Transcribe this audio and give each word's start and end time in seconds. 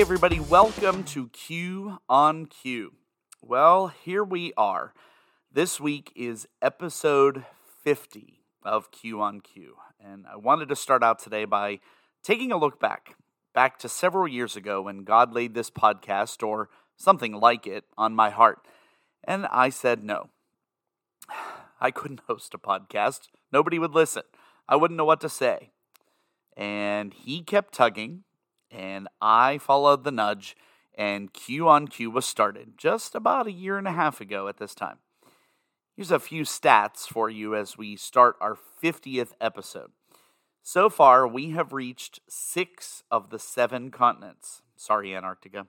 everybody, 0.00 0.38
welcome 0.38 1.02
to 1.02 1.26
Q 1.30 1.98
on 2.08 2.46
Q. 2.46 2.92
Well, 3.42 3.88
here 3.88 4.22
we 4.22 4.52
are. 4.56 4.94
This 5.50 5.80
week 5.80 6.12
is 6.14 6.46
episode 6.62 7.44
50 7.82 8.44
of 8.62 8.92
Q 8.92 9.20
on 9.20 9.40
Q. 9.40 9.74
And 9.98 10.24
I 10.32 10.36
wanted 10.36 10.68
to 10.68 10.76
start 10.76 11.02
out 11.02 11.18
today 11.18 11.46
by 11.46 11.80
taking 12.22 12.52
a 12.52 12.56
look 12.56 12.78
back, 12.78 13.16
back 13.52 13.76
to 13.80 13.88
several 13.88 14.28
years 14.28 14.54
ago 14.54 14.82
when 14.82 15.02
God 15.02 15.34
laid 15.34 15.54
this 15.54 15.68
podcast 15.68 16.46
or 16.46 16.68
something 16.96 17.32
like 17.32 17.66
it 17.66 17.82
on 17.96 18.14
my 18.14 18.30
heart. 18.30 18.68
And 19.24 19.46
I 19.46 19.68
said 19.68 20.04
no. 20.04 20.30
I 21.80 21.90
couldn't 21.90 22.22
host 22.28 22.54
a 22.54 22.58
podcast. 22.58 23.22
Nobody 23.52 23.80
would 23.80 23.96
listen. 23.96 24.22
I 24.68 24.76
wouldn't 24.76 24.96
know 24.96 25.04
what 25.04 25.20
to 25.22 25.28
say. 25.28 25.72
And 26.56 27.12
he 27.12 27.42
kept 27.42 27.74
tugging, 27.74 28.22
and 28.70 29.08
I 29.20 29.58
followed 29.58 30.04
the 30.04 30.10
nudge, 30.10 30.56
and 30.96 31.32
Q 31.32 31.68
on 31.68 31.88
Q 31.88 32.10
was 32.10 32.26
started 32.26 32.74
just 32.76 33.14
about 33.14 33.46
a 33.46 33.52
year 33.52 33.78
and 33.78 33.86
a 33.86 33.92
half 33.92 34.20
ago 34.20 34.48
at 34.48 34.58
this 34.58 34.74
time. 34.74 34.98
Here's 35.96 36.10
a 36.10 36.20
few 36.20 36.42
stats 36.42 37.06
for 37.08 37.28
you 37.28 37.56
as 37.56 37.76
we 37.76 37.96
start 37.96 38.36
our 38.40 38.56
50th 38.82 39.32
episode. 39.40 39.90
So 40.62 40.88
far, 40.88 41.26
we 41.26 41.50
have 41.50 41.72
reached 41.72 42.20
six 42.28 43.02
of 43.10 43.30
the 43.30 43.38
seven 43.38 43.90
continents. 43.90 44.62
Sorry, 44.76 45.16
Antarctica. 45.16 45.66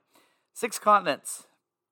Six 0.53 0.77
continents 0.77 1.47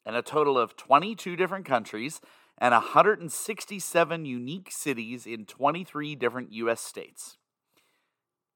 and 0.06 0.16
a 0.16 0.22
total 0.22 0.58
of 0.58 0.76
22 0.76 1.36
different 1.36 1.66
countries 1.66 2.22
and 2.58 2.74
167 2.74 4.26
unique 4.26 4.72
cities 4.72 5.26
in 5.26 5.46
23 5.46 6.16
different 6.16 6.52
U.S. 6.54 6.82
states. 6.82 7.38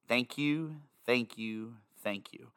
Thank 0.08 0.38
you, 0.38 0.78
thank 1.06 1.38
you, 1.38 1.76
thank 2.02 2.34
you. 2.34 2.52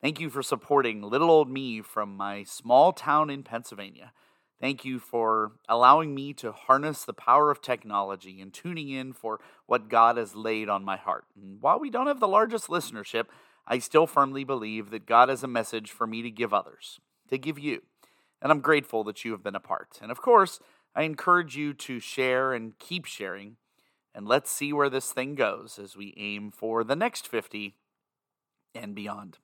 Thank 0.00 0.20
you 0.20 0.30
for 0.30 0.42
supporting 0.42 1.02
little 1.02 1.30
old 1.30 1.50
me 1.50 1.82
from 1.82 2.16
my 2.16 2.44
small 2.44 2.92
town 2.92 3.30
in 3.30 3.42
Pennsylvania. 3.42 4.12
Thank 4.60 4.84
you 4.84 4.98
for 4.98 5.52
allowing 5.68 6.14
me 6.14 6.32
to 6.34 6.52
harness 6.52 7.04
the 7.04 7.12
power 7.12 7.50
of 7.50 7.62
technology 7.62 8.40
and 8.40 8.52
tuning 8.52 8.88
in 8.88 9.12
for 9.12 9.40
what 9.66 9.88
God 9.88 10.16
has 10.16 10.34
laid 10.34 10.68
on 10.68 10.84
my 10.84 10.96
heart. 10.96 11.24
And 11.40 11.60
while 11.60 11.78
we 11.78 11.90
don't 11.90 12.08
have 12.08 12.20
the 12.20 12.28
largest 12.28 12.68
listenership, 12.68 13.26
I 13.66 13.78
still 13.78 14.06
firmly 14.06 14.44
believe 14.44 14.90
that 14.90 15.06
God 15.06 15.28
has 15.28 15.44
a 15.44 15.48
message 15.48 15.90
for 15.90 16.06
me 16.06 16.22
to 16.22 16.30
give 16.30 16.52
others, 16.52 16.98
to 17.28 17.38
give 17.38 17.58
you. 17.58 17.82
And 18.42 18.50
I'm 18.50 18.60
grateful 18.60 19.04
that 19.04 19.24
you 19.24 19.32
have 19.32 19.42
been 19.42 19.54
a 19.54 19.60
part. 19.60 19.98
And 20.00 20.10
of 20.10 20.20
course, 20.20 20.58
I 20.94 21.02
encourage 21.02 21.56
you 21.56 21.74
to 21.74 22.00
share 22.00 22.52
and 22.52 22.78
keep 22.78 23.04
sharing. 23.04 23.56
And 24.14 24.26
let's 24.26 24.50
see 24.50 24.72
where 24.72 24.90
this 24.90 25.12
thing 25.12 25.34
goes 25.34 25.78
as 25.78 25.96
we 25.96 26.14
aim 26.16 26.50
for 26.50 26.82
the 26.82 26.96
next 26.96 27.28
50 27.28 27.76
and 28.82 28.94
beyond. 28.94 29.38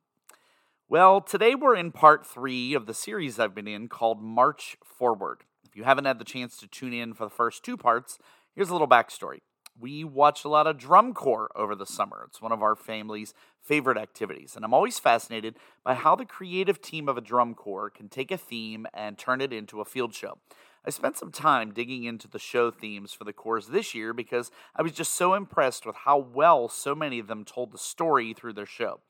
Well, 0.89 1.21
today 1.21 1.55
we're 1.55 1.77
in 1.77 1.93
part 1.93 2.27
three 2.27 2.75
of 2.75 2.87
the 2.87 2.95
series 2.95 3.39
I've 3.39 3.55
been 3.55 3.69
in 3.69 3.89
called 3.89 4.23
March 4.23 4.77
Forward. 4.85 5.41
If 5.67 5.75
you 5.75 5.85
haven't 5.85 6.05
had 6.05 6.19
the 6.19 6.25
chance 6.25 6.57
to 6.59 6.67
tune 6.67 6.93
in 6.93 7.15
for 7.15 7.25
the 7.25 7.31
first 7.31 7.65
two 7.65 7.77
parts, 7.77 8.19
here's 8.55 8.69
a 8.69 8.73
little 8.73 8.89
backstory. 8.89 9.41
We 9.81 10.05
watch 10.05 10.45
a 10.45 10.49
lot 10.49 10.69
of 10.69 10.79
drum 10.79 11.15
corps 11.15 11.51
over 11.57 11.75
the 11.75 11.87
summer. 11.87 12.25
It's 12.29 12.41
one 12.41 12.53
of 12.53 12.63
our 12.63 12.77
family's 12.77 13.35
favorite 13.61 13.99
activities, 13.99 14.55
and 14.55 14.65
I'm 14.65 14.75
always 14.75 15.01
fascinated 15.01 15.57
by 15.83 15.95
how 15.95 16.15
the 16.15 16.25
creative 16.25 16.81
team 16.81 17.09
of 17.09 17.17
a 17.17 17.23
drum 17.23 17.55
corps 17.55 17.91
can 17.91 18.09
take 18.09 18.31
a 18.31 18.37
theme 18.37 18.87
and 18.95 19.19
turn 19.19 19.41
it 19.41 19.53
into 19.53 19.81
a 19.81 19.85
field 19.85 20.15
show. 20.15 20.39
I 20.87 20.91
spent 20.91 21.17
some 21.17 21.33
time 21.33 21.73
digging 21.73 22.05
into 22.05 22.29
the 22.29 22.39
show 22.39 22.71
themes 22.71 23.13
for 23.15 23.25
the 23.25 23.33
corps 23.33 23.63
this 23.63 23.95
year 23.95 24.13
because 24.13 24.51
I 24.77 24.83
was 24.83 24.93
just 24.93 25.13
so 25.13 25.33
impressed 25.33 25.87
with 25.87 25.97
how 25.97 26.19
well 26.19 26.69
so 26.69 26.95
many 26.95 27.19
of 27.19 27.27
them 27.27 27.45
told 27.45 27.73
the 27.73 27.79
story 27.79 28.35
through 28.35 28.53
their 28.53 28.67
show. 28.67 29.01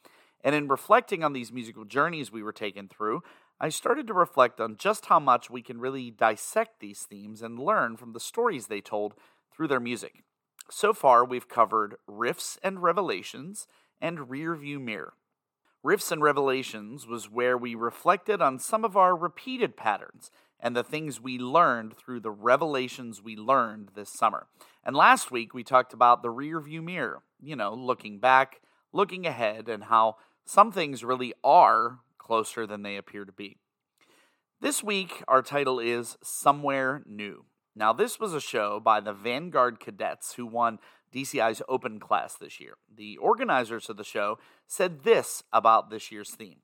And 0.45 0.55
in 0.55 0.69
reflecting 0.69 1.25
on 1.25 1.33
these 1.33 1.51
musical 1.51 1.87
journeys 1.87 2.31
we 2.31 2.43
were 2.43 2.53
taken 2.53 2.87
through, 2.87 3.23
I 3.59 3.71
started 3.71 4.07
to 4.09 4.15
reflect 4.15 4.61
on 4.61 4.77
just 4.77 5.07
how 5.07 5.19
much 5.19 5.49
we 5.49 5.63
can 5.63 5.81
really 5.81 6.11
dissect 6.11 6.81
these 6.81 7.01
themes 7.01 7.41
and 7.41 7.59
learn 7.59 7.97
from 7.97 8.13
the 8.13 8.21
stories 8.21 8.67
they 8.67 8.83
told 8.83 9.15
through 9.51 9.69
their 9.69 9.81
music. 9.81 10.23
So 10.71 10.93
far, 10.93 11.25
we've 11.25 11.49
covered 11.49 11.97
riffs 12.09 12.59
and 12.63 12.83
revelations 12.83 13.67
and 14.01 14.29
rear 14.29 14.55
view 14.55 14.79
mirror. 14.79 15.15
Riffs 15.85 16.11
and 16.11 16.23
Revelations 16.23 17.07
was 17.07 17.31
where 17.31 17.59
we 17.59 17.75
reflected 17.75 18.41
on 18.41 18.59
some 18.59 18.87
of 18.87 18.97
our 18.97 19.15
repeated 19.15 19.77
patterns 19.77 20.31
and 20.59 20.75
the 20.75 20.83
things 20.83 21.21
we 21.21 21.39
learned 21.39 21.95
through 21.95 22.21
the 22.21 22.31
revelations 22.31 23.23
we 23.23 23.37
learned 23.37 23.91
this 23.95 24.09
summer. 24.09 24.47
And 24.83 24.97
last 24.97 25.31
week 25.31 25.53
we 25.53 25.63
talked 25.63 25.93
about 25.93 26.23
the 26.23 26.31
rear 26.31 26.59
view 26.59 26.81
mirror, 26.81 27.23
you 27.39 27.55
know, 27.55 27.75
looking 27.75 28.19
back, 28.19 28.63
looking 28.95 29.27
ahead, 29.27 29.69
and 29.69 29.85
how 29.85 30.17
some 30.45 30.73
things 30.73 31.05
really 31.05 31.33
are 31.43 32.01
closer 32.19 32.67
than 32.67 32.83
they 32.83 32.97
appear 32.97 33.25
to 33.25 33.33
be. 33.33 33.57
This 34.61 34.83
week, 34.83 35.23
our 35.29 35.43
title 35.43 35.79
is 35.79 36.17
Somewhere 36.23 37.03
New. 37.07 37.45
Now, 37.77 37.93
this 37.93 38.21
was 38.21 38.33
a 38.33 38.41
show 38.41 38.81
by 38.81 39.01
the 39.01 39.13
Vanguard 39.13 39.81
Cadets 39.81 40.35
who 40.35 40.47
won 40.47 40.79
DCI's 41.13 41.63
Open 41.69 41.99
Class 41.99 42.35
this 42.35 42.61
year. 42.61 42.75
The 42.95 43.17
organizers 43.19 43.91
of 43.91 43.97
the 43.97 44.05
show 44.05 44.39
said 44.67 45.03
this 45.03 45.43
about 45.53 45.91
this 45.91 46.11
year's 46.11 46.31
theme 46.31 46.61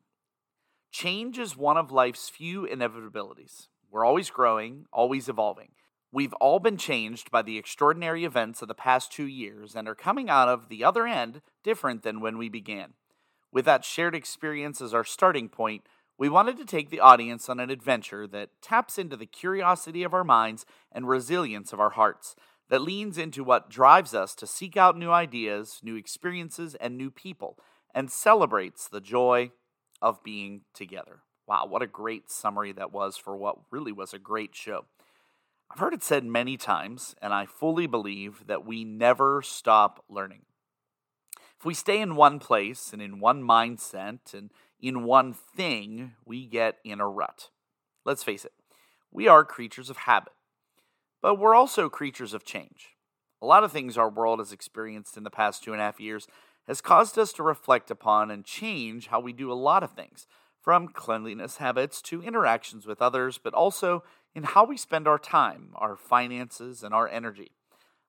Change 0.91 1.39
is 1.39 1.57
one 1.57 1.77
of 1.77 1.93
life's 1.93 2.29
few 2.29 2.67
inevitabilities. 2.67 3.69
We're 3.91 4.05
always 4.05 4.31
growing, 4.31 4.87
always 4.93 5.29
evolving. 5.29 5.71
We've 6.13 6.35
all 6.35 6.59
been 6.59 6.77
changed 6.77 7.31
by 7.31 7.43
the 7.43 7.59
extraordinary 7.59 8.25
events 8.25 8.63
of 8.63 8.69
the 8.69 8.75
past 8.75 9.13
two 9.13 9.27
years 9.27 9.77
and 9.77 9.87
are 9.87 9.95
coming 9.95 10.29
out 10.29 10.49
of 10.49 10.69
the 10.69 10.83
other 10.83 11.07
end 11.07 11.43
different 11.63 12.03
than 12.03 12.21
when 12.21 12.37
we 12.37 12.49
began. 12.49 12.95
With 13.53 13.65
that 13.65 13.85
shared 13.85 14.15
experience 14.15 14.81
as 14.81 14.95
our 14.95 15.05
starting 15.05 15.49
point, 15.49 15.83
we 16.19 16.29
wanted 16.29 16.57
to 16.59 16.65
take 16.65 16.91
the 16.91 17.01
audience 17.01 17.49
on 17.49 17.59
an 17.61 17.71
adventure 17.71 18.27
that 18.27 18.51
taps 18.63 18.99
into 18.99 19.17
the 19.17 19.27
curiosity 19.27 20.03
of 20.03 20.13
our 20.13 20.25
minds 20.25 20.67
and 20.93 21.09
resilience 21.09 21.73
of 21.73 21.81
our 21.81 21.91
hearts, 21.91 22.37
that 22.69 22.83
leans 22.83 23.19
into 23.19 23.43
what 23.43 23.69
drives 23.69 24.15
us 24.15 24.35
to 24.37 24.47
seek 24.47 24.77
out 24.77 24.97
new 24.97 25.11
ideas, 25.11 25.81
new 25.83 25.97
experiences, 25.97 26.77
and 26.77 26.97
new 26.97 27.11
people, 27.11 27.59
and 27.95 28.11
celebrates 28.11 28.87
the 28.87 29.01
joy 29.01 29.51
of 30.01 30.23
being 30.23 30.61
together. 30.73 31.21
Wow, 31.49 31.67
what 31.67 31.83
a 31.83 31.89
great 31.89 32.31
summary 32.31 32.73
that 32.73 32.93
was 32.93 33.17
for 33.17 33.37
what 33.37 33.57
really 33.73 33.91
was 33.91 34.15
a 34.15 34.19
great 34.21 34.55
show. 34.55 34.85
I've 35.71 35.81
heard 35.81 35.95
it 35.95 36.05
said 36.05 36.25
many 36.25 36.57
times, 36.57 37.17
and 37.21 37.33
I 37.33 37.47
fully 37.47 37.87
believe 37.87 38.47
that 38.47 38.65
we 38.65 38.85
never 38.85 39.43
stop 39.43 40.05
learning. 40.09 40.43
If 41.61 41.67
we 41.67 41.75
stay 41.75 42.01
in 42.01 42.17
one 42.17 42.39
place 42.39 42.95
and 42.95 43.03
in 43.03 43.21
one 43.21 43.43
mindset 43.43 44.33
and 44.33 44.51
in 44.81 45.05
one 45.05 45.35
thing, 45.35 46.13
we 46.25 46.47
get 46.47 46.79
in 46.87 47.03
a 47.03 47.07
rut. 47.07 47.51
Let's 48.03 48.25
face 48.25 48.47
it, 48.47 48.55
we 49.13 49.29
are 49.29 49.45
creatures 49.45 49.91
of 49.91 49.99
habit, 49.99 50.33
but 51.21 51.39
we're 51.39 51.55
also 51.55 51.91
creatures 51.91 52.33
of 52.33 52.47
change. 52.47 52.97
A 53.43 53.47
lot 53.47 53.63
of 53.63 53.73
things 53.73 53.99
our 53.99 54.09
world 54.09 54.39
has 54.39 54.53
experienced 54.53 55.19
in 55.19 55.23
the 55.23 55.29
past 55.29 55.63
two 55.63 55.73
and 55.75 55.83
a 55.83 55.85
half 55.85 56.01
years 56.01 56.27
has 56.67 56.81
caused 56.81 57.19
us 57.19 57.31
to 57.35 57.43
reflect 57.43 57.91
upon 57.91 58.31
and 58.31 58.43
change 58.43 59.09
how 59.09 59.21
we 59.21 59.35
do 59.35 59.53
a 59.53 59.55
lot 59.55 59.83
of 59.83 59.93
things, 59.93 60.27
from 60.63 60.89
cleanliness 60.89 61.59
habits 61.59 62.01
to 62.01 62.23
interactions 62.23 62.87
with 62.87 63.03
others, 63.03 63.37
but 63.37 63.53
also 63.53 64.03
in 64.35 64.45
how 64.45 64.65
we 64.65 64.79
spend 64.79 65.07
our 65.07 65.19
time, 65.19 65.73
our 65.75 65.95
finances, 65.95 66.83
and 66.83 66.95
our 66.95 67.07
energy. 67.07 67.51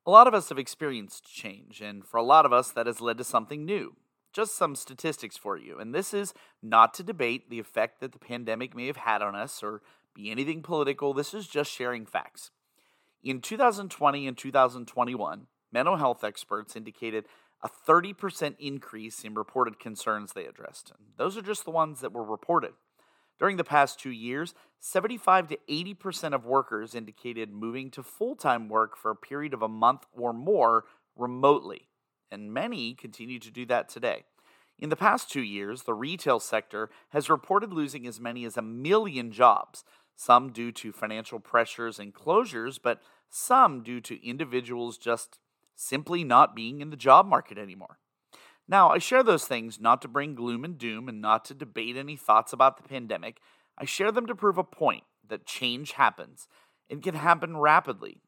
A 0.06 0.10
lot 0.10 0.28
of 0.28 0.34
us 0.34 0.50
have 0.50 0.58
experienced 0.58 1.32
change, 1.32 1.80
and 1.80 2.04
for 2.04 2.18
a 2.18 2.24
lot 2.24 2.46
of 2.46 2.52
us, 2.52 2.72
that 2.72 2.88
has 2.88 3.02
led 3.02 3.20
to 3.20 3.24
something 3.24 3.66
new. 3.66 3.96
Just 4.34 4.58
some 4.58 4.76
statistics 4.76 5.38
for 5.38 5.58
you, 5.58 5.78
and 5.78 5.94
this 5.94 6.14
is 6.14 6.34
not 6.64 6.94
to 6.96 7.03
debate 7.03 7.50
the 7.50 7.59
effect 7.59 8.00
that 8.00 8.12
the 8.12 8.20
pandemic 8.20 8.76
may 8.76 8.88
have 8.88 8.98
had 8.98 9.22
on 9.22 9.36
us 9.36 9.62
or 9.62 9.82
be 10.16 10.32
anything 10.32 10.64
political. 10.64 11.14
This 11.14 11.34
is 11.34 11.48
just 11.48 11.72
sharing 11.72 12.06
facts. 12.06 12.50
In 13.24 13.42
2020 13.42 14.28
and 14.28 14.38
2021, 14.38 15.48
mental 15.72 15.98
health 15.98 16.24
experts 16.24 16.76
indicated 16.76 17.26
a 17.64 17.70
30% 17.70 18.56
increase 18.58 19.24
in 19.24 19.36
reported 19.36 19.80
concerns 19.80 20.34
they 20.34 20.46
addressed. 20.46 20.90
And 20.90 21.09
those 21.18 21.38
are 21.38 21.44
just 21.44 21.64
the 21.64 21.72
ones 21.72 22.02
that 22.02 22.12
were 22.12 22.24
reported. 22.24 22.72
During 23.41 23.58
the 23.58 23.64
past 23.64 23.99
two 23.99 24.11
years, 24.11 24.53
75 24.79 25.47
to 25.47 25.58
80% 25.67 26.35
of 26.35 26.46
workers 26.46 26.93
indicated 26.93 27.52
moving 27.52 27.90
to 27.90 28.03
full 28.03 28.35
time 28.35 28.70
work 28.70 28.96
for 28.96 29.09
a 29.09 29.16
period 29.16 29.55
of 29.55 29.64
a 29.64 29.67
month 29.67 30.05
or 30.14 30.32
more 30.32 30.85
remotely, 31.16 31.90
and 32.29 32.53
many 32.53 32.93
continue 32.93 33.40
to 33.40 33.49
do 33.49 33.66
that 33.66 33.90
today. 33.90 34.26
In 34.78 34.90
the 34.90 34.96
past 34.96 35.32
two 35.32 35.41
years, 35.41 35.84
the 35.84 35.96
retail 35.96 36.40
sector 36.40 36.91
has 37.09 37.32
reported 37.32 37.73
losing 37.73 38.05
as 38.05 38.20
many 38.20 38.46
as 38.46 38.58
a 38.58 38.61
million 38.61 39.32
jobs, 39.32 39.84
some 40.16 40.52
due 40.52 40.72
to 40.73 40.91
financial 40.91 41.40
pressures 41.40 41.97
and 41.97 42.14
closures, 42.14 42.78
but 42.82 43.02
some 43.28 43.82
due 43.82 44.02
to 44.02 44.23
individuals 44.23 44.99
just 44.99 45.40
simply 45.76 46.23
not 46.23 46.55
being 46.55 46.79
in 46.79 46.91
the 46.91 46.96
job 46.96 47.26
market 47.26 47.58
anymore. 47.58 47.97
Now, 48.72 48.90
I 48.90 49.00
share 49.00 49.22
those 49.22 49.44
things 49.44 49.82
not 49.82 50.02
to 50.02 50.08
bring 50.08 50.34
gloom 50.34 50.64
and 50.64 50.78
doom 50.78 51.09
and 51.09 51.20
not 51.22 51.44
to 51.46 51.53
debate 51.53 51.97
any 51.97 52.16
thoughts 52.16 52.53
about 52.53 52.78
the 52.78 52.88
pandemic. 52.88 53.41
I 53.78 53.84
share 53.84 54.14
them 54.14 54.26
to 54.28 54.34
prove 54.34 54.58
a 54.58 54.64
point 54.64 55.03
that 55.28 55.46
change 55.46 55.91
happens 55.91 56.47
and 56.90 57.03
can 57.03 57.16
happen 57.16 57.58
rapidly, 57.58 58.22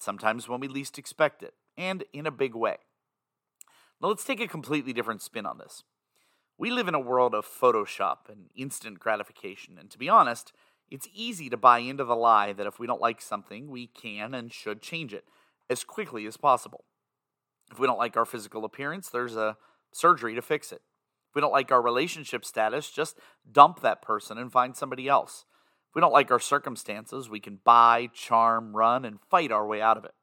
sometimes 0.00 0.48
when 0.48 0.58
we 0.58 0.66
least 0.66 0.98
expect 0.98 1.40
it, 1.44 1.54
and 1.78 2.02
in 2.12 2.26
a 2.26 2.32
big 2.32 2.56
way. 2.56 2.78
Now, 4.02 4.08
let's 4.08 4.24
take 4.24 4.40
a 4.40 4.48
completely 4.48 4.92
different 4.92 5.22
spin 5.22 5.46
on 5.46 5.58
this. 5.58 5.84
We 6.58 6.72
live 6.72 6.88
in 6.88 6.94
a 6.96 7.00
world 7.00 7.32
of 7.32 7.46
Photoshop 7.46 8.28
and 8.28 8.50
instant 8.56 8.98
gratification, 8.98 9.78
and 9.78 9.88
to 9.92 9.98
be 9.98 10.08
honest, 10.08 10.52
it's 10.90 11.06
easy 11.14 11.48
to 11.48 11.56
buy 11.56 11.78
into 11.78 12.02
the 12.02 12.16
lie 12.16 12.52
that 12.54 12.66
if 12.66 12.80
we 12.80 12.88
don't 12.88 13.00
like 13.00 13.22
something, 13.22 13.70
we 13.70 13.86
can 13.86 14.34
and 14.34 14.52
should 14.52 14.82
change 14.82 15.14
it 15.14 15.26
as 15.70 15.84
quickly 15.84 16.26
as 16.26 16.36
possible. 16.36 16.86
If 17.70 17.78
we 17.78 17.86
don't 17.86 17.98
like 17.98 18.16
our 18.16 18.24
physical 18.24 18.64
appearance, 18.64 19.10
there's 19.10 19.36
a 19.36 19.56
surgery 19.96 20.34
to 20.34 20.42
fix 20.42 20.72
it. 20.72 20.82
If 21.28 21.34
we 21.34 21.40
don't 21.40 21.52
like 21.52 21.72
our 21.72 21.82
relationship 21.82 22.44
status, 22.44 22.90
just 22.90 23.18
dump 23.50 23.80
that 23.80 24.02
person 24.02 24.38
and 24.38 24.52
find 24.52 24.76
somebody 24.76 25.08
else. 25.08 25.44
If 25.88 25.94
we 25.94 26.00
don't 26.00 26.12
like 26.12 26.30
our 26.30 26.40
circumstances, 26.40 27.28
we 27.28 27.40
can 27.40 27.60
buy, 27.64 28.10
charm, 28.12 28.76
run, 28.76 29.04
and 29.04 29.20
fight 29.30 29.50
our 29.50 29.66
way 29.66 29.80
out 29.80 29.96
of 29.96 30.04
it. 30.04 30.14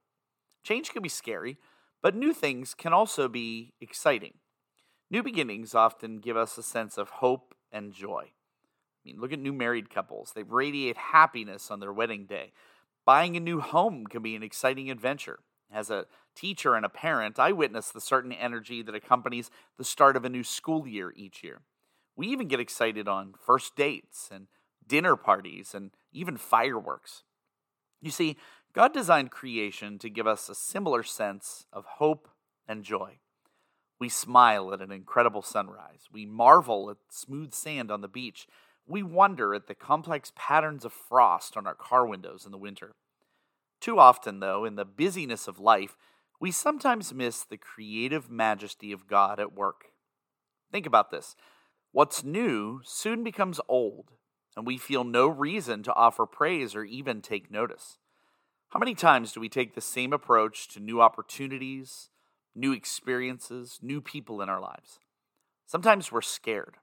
Change 0.64 0.92
can 0.92 1.02
be 1.02 1.10
scary, 1.10 1.58
but 2.02 2.16
new 2.16 2.34
things 2.34 2.74
can 2.74 2.94
also 2.94 3.28
be 3.28 3.74
exciting. 3.81 4.36
New 5.10 5.24
beginnings 5.24 5.75
often 5.75 6.20
give 6.20 6.38
us 6.38 6.58
a 6.58 6.64
sense 6.64 6.98
of 6.98 7.10
hope 7.10 7.54
and 7.72 7.94
joy. 7.94 8.24
I 8.25 9.02
mean, 9.06 9.20
look 9.20 9.34
at 9.34 9.40
new 9.40 9.54
married 9.54 9.90
couples. 9.90 10.31
They 10.34 10.44
radiate 10.44 10.98
happiness 10.98 11.70
on 11.70 11.80
their 11.80 11.92
wedding 11.92 12.25
day. 12.25 12.54
Buying 13.06 13.36
a 13.36 13.42
new 13.42 13.60
home 13.60 14.08
can 14.08 14.22
be 14.22 14.36
an 14.36 14.44
exciting 14.44 14.90
adventure. 14.90 15.40
As 15.74 15.90
a 15.90 16.06
teacher 16.36 16.75
and 16.75 16.86
a 16.86 16.90
parent, 16.90 17.40
I 17.40 17.52
witness 17.52 17.90
the 17.90 18.00
certain 18.00 18.31
energy 18.31 18.84
that 18.84 18.94
accompanies 18.94 19.50
the 19.78 19.84
start 19.84 20.16
of 20.16 20.24
a 20.24 20.30
new 20.30 20.44
school 20.44 20.88
year 20.88 21.12
each 21.16 21.44
year. 21.44 21.62
We 22.16 22.28
even 22.28 22.48
get 22.48 22.60
excited 22.60 23.08
on 23.08 23.34
first 23.44 23.75
dates 23.75 24.30
and 24.31 24.48
dinner 24.88 25.16
parties 25.16 25.74
and 25.74 25.92
even 26.12 26.38
fireworks. 26.38 27.24
You 28.02 28.12
see, 28.12 28.38
God 28.74 28.94
designed 28.94 29.31
creation 29.31 29.98
to 30.00 30.10
give 30.10 30.28
us 30.28 30.48
a 30.48 30.56
similar 30.56 31.02
sense 31.02 31.66
of 31.74 31.86
hope 31.86 32.30
and 32.68 32.84
joy. 32.84 33.18
We 34.00 34.10
smile 34.10 34.74
at 34.74 34.81
an 34.81 34.92
incredible 34.92 35.42
sunrise. 35.42 36.08
We 36.12 36.25
marvel 36.25 36.90
at 36.92 36.98
smooth 37.10 37.54
sand 37.54 37.90
on 37.90 38.02
the 38.02 38.08
beach. 38.08 38.48
We 38.86 39.02
wonder 39.02 39.56
at 39.56 39.68
the 39.68 39.75
complex 39.75 40.34
patterns 40.36 40.86
of 40.86 40.94
frost 40.94 41.56
on 41.56 41.66
our 41.66 41.75
car 41.75 42.06
windows 42.06 42.46
in 42.46 42.52
the 42.52 42.58
winter. 42.58 42.94
Too 43.83 44.00
often, 44.00 44.39
though, 44.39 44.63
in 44.63 44.77
the 44.77 44.85
busyness 44.85 45.45
of 45.45 45.59
life, 45.59 45.97
we 46.39 46.51
sometimes 46.51 47.13
miss 47.13 47.44
the 47.44 47.57
creative 47.57 48.31
majesty 48.31 48.94
of 48.94 49.07
God 49.07 49.41
at 49.41 49.51
work. 49.51 49.88
Think 50.71 50.85
about 50.85 51.12
this 51.12 51.35
what's 51.91 52.24
new 52.24 52.80
soon 52.85 53.25
becomes 53.25 53.59
old, 53.68 54.12
and 54.56 54.65
we 54.65 54.77
feel 54.77 55.03
no 55.03 55.27
reason 55.27 55.83
to 55.83 55.94
offer 55.95 56.25
praise 56.25 56.75
or 56.75 56.85
even 56.85 57.21
take 57.21 57.51
notice. 57.51 57.97
How 58.69 58.80
many 58.80 58.95
times 58.95 59.33
do 59.33 59.41
we 59.41 59.50
take 59.50 59.75
the 59.75 59.81
same 59.81 60.13
approach 60.13 60.69
to 60.69 60.79
new 60.79 61.01
opportunities, 61.01 62.07
new 62.56 62.71
experiences, 62.71 63.79
new 63.81 64.00
people 64.00 64.41
in 64.41 64.47
our 64.47 64.62
lives. 64.62 65.00
Sometimes 65.65 66.09
we're 66.09 66.21
scared. 66.21 66.75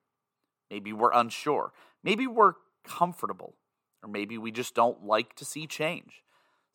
Maybe 0.71 0.93
we're 0.93 1.15
unsure. 1.15 1.73
Maybe 2.05 2.27
we're 2.27 2.57
comfortable. 2.85 3.55
Or 4.03 4.11
maybe 4.11 4.37
we 4.37 4.53
just 4.53 4.75
don't 4.75 5.03
like 5.03 5.35
to 5.37 5.47
see 5.47 5.67
change. 5.67 6.23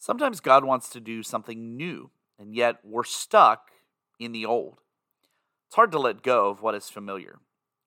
Sometimes 0.06 0.40
God 0.40 0.63
wants 0.63 0.90
to 0.90 1.00
do 1.00 1.24
something 1.24 1.75
new, 1.75 2.12
and 2.38 2.54
yet 2.54 2.75
we're 2.84 3.04
stuck 3.04 3.72
in 4.19 4.34
the 4.34 4.46
old. 4.46 4.81
It's 5.66 5.75
hard 5.75 5.92
to 5.94 5.98
let 5.98 6.22
go 6.22 6.52
of 6.52 6.62
what 6.62 6.75
is 6.75 6.92
familiar 6.92 7.40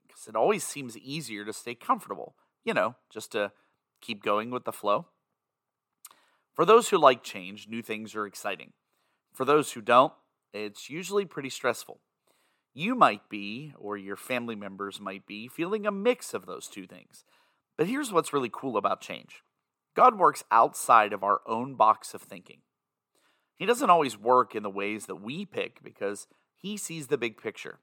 because 0.04 0.26
it 0.26 0.34
always 0.34 0.64
seems 0.64 0.98
easier 0.98 1.44
to 1.44 1.52
stay 1.52 1.76
comfortable, 1.76 2.34
you 2.64 2.74
know, 2.74 2.96
just 3.08 3.30
to 3.32 3.52
keep 4.00 4.20
going 4.20 4.50
with 4.50 4.64
the 4.64 4.72
flow. 4.72 5.06
For 6.56 6.64
those 6.64 6.88
who 6.88 6.98
like 6.98 7.22
change, 7.22 7.68
new 7.68 7.82
things 7.82 8.16
are 8.16 8.26
exciting. 8.26 8.72
For 9.32 9.44
those 9.44 9.70
who 9.70 9.80
don't, 9.80 10.12
it's 10.52 10.90
usually 10.90 11.24
pretty 11.24 11.50
stressful. 11.50 12.00
You 12.74 12.96
might 12.96 13.28
be, 13.28 13.74
or 13.78 13.96
your 13.96 14.16
family 14.16 14.56
members 14.56 15.00
might 15.00 15.24
be, 15.24 15.46
feeling 15.46 15.86
a 15.86 15.92
mix 15.92 16.34
of 16.34 16.46
those 16.46 16.66
two 16.66 16.88
things. 16.88 17.24
But 17.76 17.86
here's 17.86 18.10
what's 18.10 18.32
really 18.32 18.50
cool 18.52 18.76
about 18.76 19.00
change 19.00 19.44
God 19.98 20.16
works 20.16 20.44
outside 20.52 21.12
of 21.12 21.24
our 21.24 21.40
own 21.44 21.74
box 21.74 22.14
of 22.14 22.22
thinking. 22.22 22.58
He 23.56 23.66
doesn't 23.66 23.90
always 23.90 24.16
work 24.16 24.54
in 24.54 24.62
the 24.62 24.70
ways 24.70 25.06
that 25.06 25.20
we 25.20 25.44
pick 25.44 25.82
because 25.82 26.28
He 26.54 26.76
sees 26.76 27.08
the 27.08 27.18
big 27.18 27.36
picture. 27.36 27.80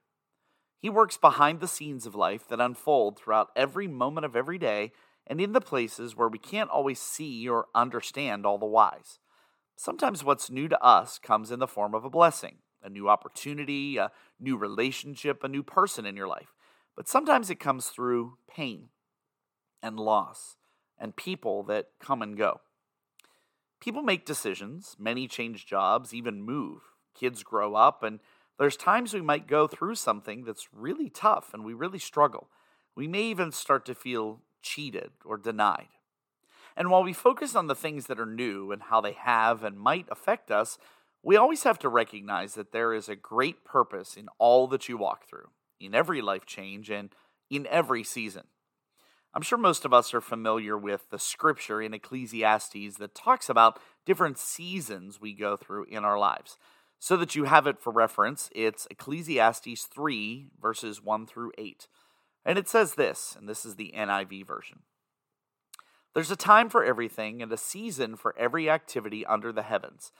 He 0.80 0.88
works 0.88 1.18
behind 1.18 1.60
the 1.60 1.68
scenes 1.68 2.06
of 2.06 2.14
life 2.14 2.48
that 2.48 2.58
unfold 2.58 3.18
throughout 3.18 3.50
every 3.54 3.86
moment 3.86 4.24
of 4.24 4.34
every 4.34 4.56
day 4.56 4.92
and 5.26 5.42
in 5.42 5.52
the 5.52 5.60
places 5.60 6.16
where 6.16 6.28
we 6.28 6.38
can't 6.38 6.70
always 6.70 6.98
see 6.98 7.46
or 7.46 7.66
understand 7.74 8.46
all 8.46 8.56
the 8.56 8.64
whys. 8.64 9.18
Sometimes 9.76 10.24
what's 10.24 10.50
new 10.50 10.68
to 10.68 10.82
us 10.82 11.18
comes 11.18 11.50
in 11.50 11.58
the 11.58 11.66
form 11.66 11.94
of 11.94 12.06
a 12.06 12.08
blessing, 12.08 12.60
a 12.82 12.88
new 12.88 13.10
opportunity, 13.10 13.98
a 13.98 14.10
new 14.40 14.56
relationship, 14.56 15.44
a 15.44 15.48
new 15.48 15.62
person 15.62 16.06
in 16.06 16.16
your 16.16 16.28
life. 16.28 16.54
But 16.96 17.08
sometimes 17.08 17.50
it 17.50 17.60
comes 17.60 17.88
through 17.88 18.38
pain 18.48 18.88
and 19.82 20.00
loss 20.00 20.56
and 20.98 21.16
people 21.16 21.62
that 21.64 21.88
come 22.00 22.22
and 22.22 22.36
go. 22.36 22.60
People 23.80 24.02
make 24.02 24.24
decisions, 24.24 24.96
many 24.98 25.28
change 25.28 25.66
jobs, 25.66 26.14
even 26.14 26.42
move. 26.42 26.82
Kids 27.14 27.42
grow 27.42 27.74
up, 27.74 28.02
and 28.02 28.20
there's 28.58 28.76
times 28.76 29.12
we 29.12 29.20
might 29.20 29.46
go 29.46 29.66
through 29.66 29.96
something 29.96 30.44
that's 30.44 30.68
really 30.72 31.10
tough 31.10 31.52
and 31.52 31.64
we 31.64 31.74
really 31.74 31.98
struggle. 31.98 32.48
We 32.94 33.06
may 33.06 33.24
even 33.24 33.52
start 33.52 33.84
to 33.86 33.94
feel 33.94 34.40
cheated 34.62 35.10
or 35.24 35.36
denied. 35.36 35.88
And 36.76 36.90
while 36.90 37.04
we 37.04 37.12
focus 37.12 37.54
on 37.54 37.66
the 37.66 37.74
things 37.74 38.06
that 38.06 38.20
are 38.20 38.26
new 38.26 38.72
and 38.72 38.84
how 38.84 39.00
they 39.00 39.12
have 39.12 39.62
and 39.62 39.78
might 39.78 40.06
affect 40.10 40.50
us, 40.50 40.78
we 41.22 41.36
always 41.36 41.64
have 41.64 41.78
to 41.80 41.88
recognize 41.88 42.54
that 42.54 42.72
there 42.72 42.94
is 42.94 43.08
a 43.08 43.16
great 43.16 43.64
purpose 43.64 44.16
in 44.16 44.28
all 44.38 44.66
that 44.68 44.88
you 44.88 44.96
walk 44.96 45.28
through, 45.28 45.50
in 45.80 45.94
every 45.94 46.22
life 46.22 46.46
change, 46.46 46.90
and 46.90 47.10
in 47.50 47.66
every 47.66 48.04
season. 48.04 48.44
I'm 49.36 49.42
sure 49.42 49.58
most 49.58 49.84
of 49.84 49.92
us 49.92 50.14
are 50.14 50.22
familiar 50.22 50.78
with 50.78 51.10
the 51.10 51.18
scripture 51.18 51.82
in 51.82 51.92
Ecclesiastes 51.92 52.96
that 52.96 53.14
talks 53.14 53.50
about 53.50 53.78
different 54.06 54.38
seasons 54.38 55.20
we 55.20 55.34
go 55.34 55.58
through 55.58 55.84
in 55.90 56.06
our 56.06 56.18
lives. 56.18 56.56
So 56.98 57.18
that 57.18 57.34
you 57.34 57.44
have 57.44 57.66
it 57.66 57.78
for 57.78 57.92
reference, 57.92 58.48
it's 58.54 58.88
Ecclesiastes 58.90 59.84
3, 59.94 60.52
verses 60.58 61.02
1 61.02 61.26
through 61.26 61.52
8. 61.58 61.86
And 62.46 62.56
it 62.56 62.66
says 62.66 62.94
this, 62.94 63.36
and 63.38 63.46
this 63.46 63.66
is 63.66 63.76
the 63.76 63.92
NIV 63.94 64.46
version. 64.46 64.78
There's 66.14 66.30
a 66.30 66.36
time 66.36 66.70
for 66.70 66.82
everything 66.82 67.42
and 67.42 67.52
a 67.52 67.58
season 67.58 68.16
for 68.16 68.34
every 68.38 68.70
activity 68.70 69.26
under 69.26 69.52
the 69.52 69.64
heavens 69.64 70.12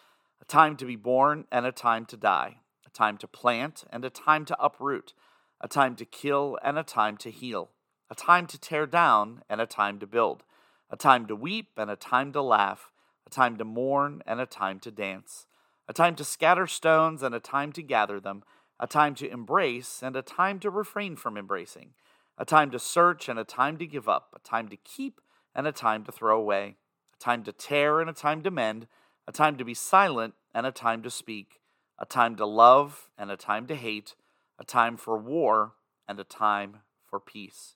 a 0.43 0.45
time 0.45 0.77
to 0.77 0.85
be 0.85 0.97
born 0.97 1.47
and 1.51 1.65
a 1.65 1.73
time 1.73 2.05
to 2.05 2.19
die, 2.19 2.57
a 2.87 2.91
time 2.91 3.17
to 3.17 3.27
plant 3.27 3.85
and 3.89 4.05
a 4.05 4.11
time 4.11 4.45
to 4.45 4.63
uproot, 4.63 5.15
a 5.59 5.69
time 5.69 5.97
to 5.97 6.05
kill 6.05 6.59
and 6.63 6.79
a 6.79 6.83
time 6.83 7.17
to 7.17 7.31
heal, 7.31 7.71
a 8.11 8.15
time 8.15 8.47
to 8.47 8.59
tear 8.59 8.87
down 8.87 9.43
and 9.49 9.61
a 9.61 9.67
time 9.67 9.99
to 9.99 10.07
build, 10.07 10.45
a 10.91 10.97
time 10.97 11.27
to 11.27 11.35
weep 11.35 11.71
and 11.77 11.91
a 11.91 11.97
time 11.97 12.33
to 12.33 12.43
laugh, 12.43 12.93
a 13.27 13.31
time 13.31 13.57
to 13.57 13.65
mourn 13.65 14.23
and 14.27 14.41
a 14.41 14.47
time 14.47 14.79
to 14.81 14.91
dance, 14.91 15.47
a 15.89 15.93
time 15.93 16.15
to 16.15 16.25
scatter 16.25 16.67
stones 16.67 17.23
and 17.23 17.35
a 17.35 17.41
time 17.41 17.73
to 17.73 17.83
gather 17.83 18.21
them, 18.21 18.45
a 18.79 18.87
time 18.87 19.15
to 19.15 19.31
embrace 19.31 20.03
and 20.03 20.17
a 20.17 20.23
time 20.23 20.61
to 20.61 20.71
refrain 20.71 21.17
from 21.17 21.37
embracing, 21.37 21.91
a 22.39 22.45
time 22.45 22.71
to 22.71 22.79
search 22.79 23.29
and 23.29 23.39
a 23.39 23.45
time 23.45 23.77
to 23.79 23.87
give 23.87 24.09
up, 24.09 24.29
a 24.35 24.39
time 24.41 24.69
to 24.69 24.77
keep 24.77 25.21
and 25.55 25.67
a 25.67 25.73
time 25.73 26.05
to 26.05 26.13
throw 26.13 26.39
away, 26.39 26.77
a 27.15 27.23
time 27.23 27.43
to 27.43 27.53
tear 27.53 28.01
and 28.01 28.11
a 28.11 28.13
time 28.13 28.43
to 28.43 28.51
mend, 28.51 28.87
a 29.27 29.33
time 29.33 29.57
to 29.57 29.65
be 29.65 29.75
silent 29.75 30.35
and 30.55 30.67
a 30.67 30.73
time 30.73 31.03
to 31.03 31.11
speak, 31.11 31.61
a 31.99 32.07
time 32.07 32.37
to 32.37 32.47
love 32.47 33.09
and 33.19 33.31
a 33.31 33.37
time 33.37 33.67
to 33.67 33.75
hate, 33.75 34.15
a 34.59 34.65
time 34.65 34.97
for 34.97 35.19
war 35.19 35.73
and 36.07 36.21
a 36.21 36.25
time 36.25 36.79
for 37.07 37.19
peace. 37.19 37.76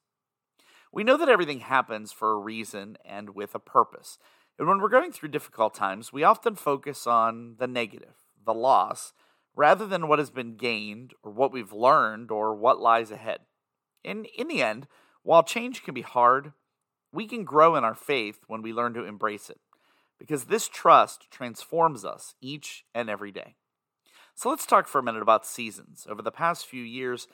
We 0.93 1.05
know 1.05 1.17
that 1.17 1.29
everything 1.29 1.61
happens 1.61 2.13
for 2.13 2.33
a 2.33 2.39
reason 2.39 2.97
and 3.05 3.31
with 3.31 3.55
a 3.55 3.61
purpose. 3.61 4.19
And 4.59 4.67
when 4.69 4.81
we're 4.81 4.89
going 4.89 5.13
through 5.13 5.29
difficult 5.31 5.75
times, 5.75 6.13
we 6.13 6.25
often 6.25 6.57
focus 6.57 7.07
on 7.07 7.57
the 7.59 7.67
negative, 7.67 8.15
the 8.45 8.55
loss, 8.55 9.13
rather 9.55 9.87
than 9.87 10.09
what 10.09 10.19
has 10.19 10.31
been 10.31 10.57
gained 10.57 11.13
or 11.23 11.33
what 11.33 11.53
we've 11.53 11.73
learned 11.73 12.31
or 12.31 12.55
what 12.55 12.81
lies 12.81 13.11
ahead. 13.11 13.41
And 14.05 14.27
in 14.37 14.49
the 14.49 14.63
end, 14.63 14.87
while 15.23 15.43
change 15.43 15.83
can 15.83 15.95
be 15.95 16.03
hard, 16.03 16.53
we 17.13 17.27
can 17.27 17.45
grow 17.45 17.77
in 17.77 17.85
our 17.85 17.95
faith 17.95 18.41
when 18.47 18.63
we 18.63 18.73
learn 18.73 18.95
to 18.95 19.05
embrace 19.05 19.51
it, 19.51 19.61
because 20.19 20.45
this 20.45 20.69
trust 20.69 21.31
transforms 21.31 22.05
us 22.05 22.35
each 22.41 22.85
and 22.95 23.11
every 23.11 23.33
day. 23.33 23.57
So 24.35 24.49
let's 24.49 24.67
talk 24.67 24.89
for 24.89 24.99
a 24.99 25.03
minute 25.03 25.23
about 25.23 25.47
seasons. 25.47 26.07
Over 26.09 26.23
the 26.23 26.31
past 26.31 26.67
few 26.67 26.83
years, 26.83 27.29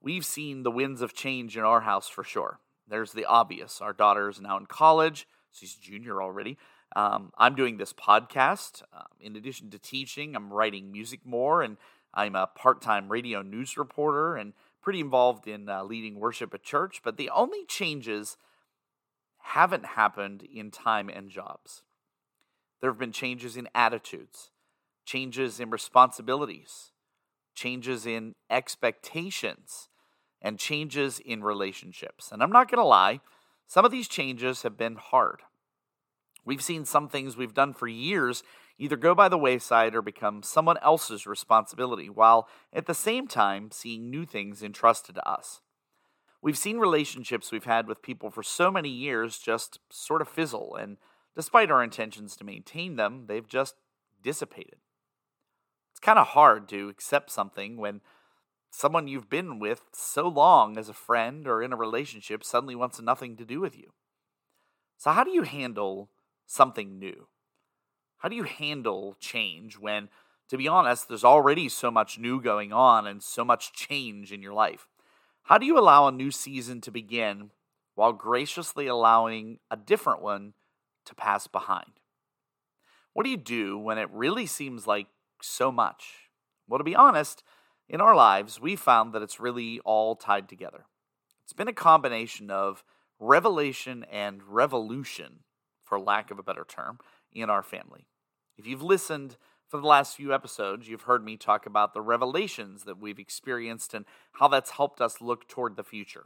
we've 0.00 0.24
seen 0.24 0.62
the 0.62 0.70
winds 0.70 1.02
of 1.02 1.14
change 1.14 1.56
in 1.56 1.64
our 1.64 1.82
house 1.82 2.08
for 2.08 2.24
sure. 2.24 2.60
There's 2.88 3.12
the 3.12 3.24
obvious. 3.24 3.80
Our 3.80 3.92
daughter 3.92 4.28
is 4.28 4.40
now 4.40 4.56
in 4.58 4.66
college, 4.66 5.26
she's 5.50 5.74
junior 5.74 6.22
already. 6.22 6.58
Um, 6.96 7.32
I'm 7.36 7.54
doing 7.54 7.76
this 7.76 7.92
podcast. 7.92 8.82
Um, 8.92 9.06
in 9.20 9.36
addition 9.36 9.70
to 9.70 9.78
teaching, 9.78 10.34
I'm 10.34 10.52
writing 10.52 10.90
music 10.90 11.20
more, 11.24 11.62
and 11.62 11.76
I'm 12.14 12.34
a 12.34 12.46
part 12.46 12.80
time 12.80 13.08
radio 13.08 13.42
news 13.42 13.76
reporter 13.76 14.36
and 14.36 14.54
pretty 14.80 15.00
involved 15.00 15.46
in 15.46 15.68
uh, 15.68 15.84
leading 15.84 16.18
worship 16.18 16.54
at 16.54 16.62
church. 16.62 17.02
But 17.04 17.16
the 17.16 17.30
only 17.30 17.64
changes 17.66 18.38
haven't 19.38 19.84
happened 19.84 20.42
in 20.42 20.70
time 20.70 21.08
and 21.08 21.30
jobs. 21.30 21.82
There 22.80 22.90
have 22.90 22.98
been 22.98 23.12
changes 23.12 23.56
in 23.56 23.68
attitudes, 23.74 24.50
changes 25.04 25.60
in 25.60 25.70
responsibilities, 25.70 26.92
changes 27.54 28.06
in 28.06 28.34
expectations, 28.50 29.88
and 30.40 30.58
changes 30.58 31.20
in 31.20 31.42
relationships. 31.42 32.30
And 32.30 32.42
I'm 32.42 32.52
not 32.52 32.70
going 32.70 32.78
to 32.78 32.84
lie, 32.84 33.20
some 33.66 33.84
of 33.84 33.90
these 33.90 34.08
changes 34.08 34.62
have 34.62 34.76
been 34.76 34.96
hard. 34.96 35.42
We've 36.44 36.62
seen 36.62 36.84
some 36.84 37.08
things 37.08 37.36
we've 37.36 37.54
done 37.54 37.74
for 37.74 37.86
years 37.86 38.42
either 38.78 38.96
go 38.96 39.14
by 39.14 39.28
the 39.28 39.36
wayside 39.36 39.94
or 39.94 40.02
become 40.02 40.42
someone 40.42 40.78
else's 40.78 41.26
responsibility, 41.26 42.08
while 42.08 42.48
at 42.72 42.86
the 42.86 42.94
same 42.94 43.26
time 43.26 43.70
seeing 43.72 44.08
new 44.08 44.24
things 44.24 44.62
entrusted 44.62 45.16
to 45.16 45.28
us. 45.28 45.60
We've 46.40 46.56
seen 46.56 46.78
relationships 46.78 47.50
we've 47.50 47.64
had 47.64 47.88
with 47.88 48.02
people 48.02 48.30
for 48.30 48.44
so 48.44 48.70
many 48.70 48.88
years 48.88 49.38
just 49.38 49.80
sort 49.90 50.22
of 50.22 50.28
fizzle, 50.28 50.76
and 50.76 50.96
despite 51.34 51.70
our 51.70 51.82
intentions 51.82 52.36
to 52.36 52.44
maintain 52.44 52.96
them, 52.96 53.24
they've 53.26 53.46
just 53.46 53.74
dissipated. 54.22 54.76
It's 55.90 56.00
kind 56.00 56.18
of 56.18 56.28
hard 56.28 56.68
to 56.68 56.88
accept 56.88 57.30
something 57.30 57.76
when 57.76 58.00
someone 58.70 59.08
you've 59.08 59.30
been 59.30 59.58
with 59.58 59.82
so 59.92 60.28
long 60.28 60.76
as 60.76 60.88
a 60.88 60.94
friend 60.94 61.46
or 61.46 61.62
in 61.62 61.72
a 61.72 61.76
relationship 61.76 62.44
suddenly 62.44 62.74
wants 62.74 63.00
nothing 63.00 63.36
to 63.36 63.44
do 63.44 63.60
with 63.60 63.76
you. 63.76 63.92
So, 64.96 65.10
how 65.10 65.24
do 65.24 65.30
you 65.30 65.42
handle 65.42 66.10
something 66.46 66.98
new? 66.98 67.28
How 68.18 68.28
do 68.28 68.36
you 68.36 68.42
handle 68.42 69.16
change 69.20 69.78
when, 69.78 70.08
to 70.48 70.58
be 70.58 70.66
honest, 70.66 71.08
there's 71.08 71.24
already 71.24 71.68
so 71.68 71.90
much 71.90 72.18
new 72.18 72.40
going 72.40 72.72
on 72.72 73.06
and 73.06 73.22
so 73.22 73.44
much 73.44 73.72
change 73.72 74.32
in 74.32 74.42
your 74.42 74.52
life? 74.52 74.88
How 75.44 75.56
do 75.56 75.66
you 75.66 75.78
allow 75.78 76.06
a 76.06 76.12
new 76.12 76.30
season 76.30 76.80
to 76.82 76.90
begin 76.90 77.52
while 77.94 78.12
graciously 78.12 78.86
allowing 78.86 79.60
a 79.70 79.76
different 79.76 80.20
one 80.20 80.54
to 81.06 81.14
pass 81.14 81.46
behind? 81.46 82.00
What 83.12 83.24
do 83.24 83.30
you 83.30 83.36
do 83.36 83.78
when 83.78 83.98
it 83.98 84.10
really 84.12 84.46
seems 84.46 84.86
like 84.86 85.06
so 85.40 85.72
much? 85.72 86.30
Well, 86.68 86.78
to 86.78 86.84
be 86.84 86.94
honest, 86.94 87.42
in 87.88 88.00
our 88.00 88.14
lives, 88.14 88.60
we 88.60 88.76
found 88.76 89.12
that 89.12 89.22
it's 89.22 89.40
really 89.40 89.80
all 89.80 90.14
tied 90.14 90.48
together. 90.48 90.84
It's 91.44 91.52
been 91.52 91.68
a 91.68 91.72
combination 91.72 92.50
of 92.50 92.84
revelation 93.18 94.04
and 94.10 94.42
revolution, 94.42 95.40
for 95.82 95.98
lack 95.98 96.30
of 96.30 96.38
a 96.38 96.42
better 96.42 96.66
term, 96.68 96.98
in 97.32 97.48
our 97.48 97.62
family. 97.62 98.06
If 98.56 98.66
you've 98.66 98.82
listened 98.82 99.36
for 99.66 99.80
the 99.80 99.86
last 99.86 100.16
few 100.16 100.34
episodes, 100.34 100.88
you've 100.88 101.02
heard 101.02 101.24
me 101.24 101.36
talk 101.36 101.66
about 101.66 101.94
the 101.94 102.00
revelations 102.00 102.84
that 102.84 102.98
we've 102.98 103.18
experienced 103.18 103.94
and 103.94 104.04
how 104.32 104.48
that's 104.48 104.72
helped 104.72 105.00
us 105.00 105.20
look 105.20 105.48
toward 105.48 105.76
the 105.76 105.84
future. 105.84 106.24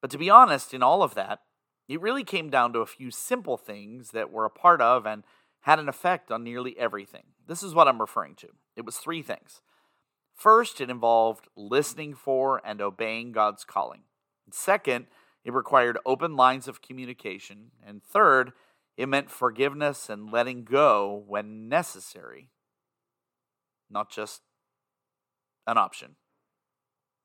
But 0.00 0.10
to 0.10 0.18
be 0.18 0.30
honest, 0.30 0.72
in 0.72 0.82
all 0.82 1.02
of 1.02 1.14
that, 1.14 1.40
it 1.88 2.00
really 2.00 2.24
came 2.24 2.50
down 2.50 2.72
to 2.72 2.80
a 2.80 2.86
few 2.86 3.10
simple 3.10 3.56
things 3.56 4.10
that 4.10 4.30
were 4.30 4.44
a 4.44 4.50
part 4.50 4.80
of 4.80 5.06
and 5.06 5.24
had 5.62 5.78
an 5.78 5.88
effect 5.88 6.30
on 6.30 6.44
nearly 6.44 6.78
everything. 6.78 7.24
This 7.46 7.62
is 7.62 7.74
what 7.74 7.88
I'm 7.88 8.00
referring 8.00 8.34
to. 8.36 8.48
It 8.76 8.84
was 8.84 8.98
three 8.98 9.22
things. 9.22 9.60
First, 10.38 10.80
it 10.80 10.88
involved 10.88 11.48
listening 11.56 12.14
for 12.14 12.62
and 12.64 12.80
obeying 12.80 13.32
God's 13.32 13.64
calling. 13.64 14.02
Second, 14.52 15.06
it 15.44 15.52
required 15.52 15.98
open 16.06 16.36
lines 16.36 16.68
of 16.68 16.80
communication. 16.80 17.72
And 17.84 18.02
third, 18.02 18.52
it 18.96 19.08
meant 19.08 19.30
forgiveness 19.30 20.08
and 20.08 20.30
letting 20.30 20.62
go 20.62 21.24
when 21.26 21.68
necessary, 21.68 22.50
not 23.90 24.10
just 24.12 24.42
an 25.66 25.76
option, 25.76 26.14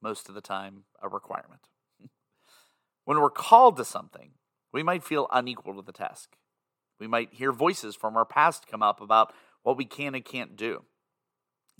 most 0.01 0.27
of 0.27 0.33
the 0.33 0.41
time, 0.41 0.85
a 0.99 1.07
requirement. 1.07 1.67
when 3.05 3.19
we're 3.19 3.29
called 3.29 3.77
to 3.77 3.85
something, 3.85 4.31
we 4.71 4.81
might 4.81 5.03
feel 5.03 5.27
unequal 5.31 5.75
to 5.75 5.83
the 5.83 5.91
task. 5.91 6.35
We 6.99 7.05
might 7.05 7.35
hear 7.35 7.51
voices 7.51 7.95
from 7.95 8.17
our 8.17 8.25
past 8.25 8.65
come 8.65 8.81
up 8.81 9.01
about 9.01 9.33
what 9.61 9.77
we 9.77 9.85
can 9.85 10.15
and 10.15 10.25
can't 10.25 10.55
do, 10.55 10.83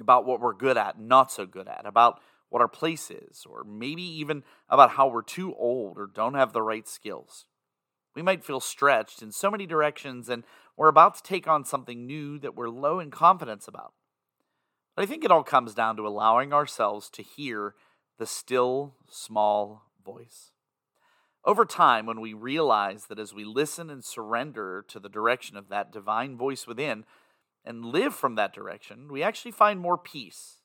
about 0.04 0.26
what 0.26 0.40
we're 0.40 0.54
good 0.54 0.78
at, 0.78 1.00
not 1.00 1.32
so 1.32 1.46
good 1.46 1.68
at, 1.68 1.86
about 1.86 2.20
what 2.50 2.62
our 2.62 2.68
place 2.68 3.10
is, 3.10 3.46
or 3.50 3.64
maybe 3.64 4.04
even 4.04 4.44
about 4.70 4.92
how 4.92 5.08
we're 5.08 5.24
too 5.24 5.56
old 5.56 5.98
or 5.98 6.06
don't 6.06 6.36
have 6.36 6.54
the 6.54 6.62
right 6.62 6.88
skills. 6.88 7.46
We 8.16 8.22
might 8.22 8.44
feel 8.44 8.60
stretched 8.60 9.24
in 9.24 9.32
so 9.32 9.50
many 9.50 9.66
directions, 9.66 10.30
and 10.30 10.44
we're 10.78 10.88
about 10.88 11.16
to 11.16 11.24
take 11.24 11.48
on 11.48 11.66
something 11.66 12.06
new 12.06 12.38
that 12.40 12.56
we're 12.56 12.70
low 12.70 13.00
in 13.00 13.10
confidence 13.10 13.68
about. 13.68 13.94
But 14.96 15.04
I 15.04 15.06
think 15.08 15.24
it 15.24 15.32
all 15.32 15.44
comes 15.44 15.74
down 15.74 15.98
to 15.98 16.08
allowing 16.08 16.54
ourselves 16.54 17.10
to 17.12 17.24
hear 17.24 17.74
the 18.20 18.28
still, 18.28 18.94
small 19.10 19.90
voice. 20.06 20.52
Over 21.46 21.66
time, 21.66 22.06
when 22.06 22.22
we 22.22 22.34
realize 22.34 23.08
that 23.08 23.20
as 23.20 23.34
we 23.34 23.44
listen 23.44 23.90
and 23.90 24.04
surrender 24.04 24.86
to 24.88 25.00
the 25.00 25.10
direction 25.10 25.58
of 25.58 25.70
that 25.70 25.92
divine 25.92 26.38
voice 26.38 26.68
within 26.68 27.04
and 27.66 27.86
live 27.86 28.14
from 28.14 28.36
that 28.36 28.54
direction, 28.54 29.08
we 29.12 29.24
actually 29.24 29.52
find 29.52 29.80
more 29.80 29.98
peace, 29.98 30.58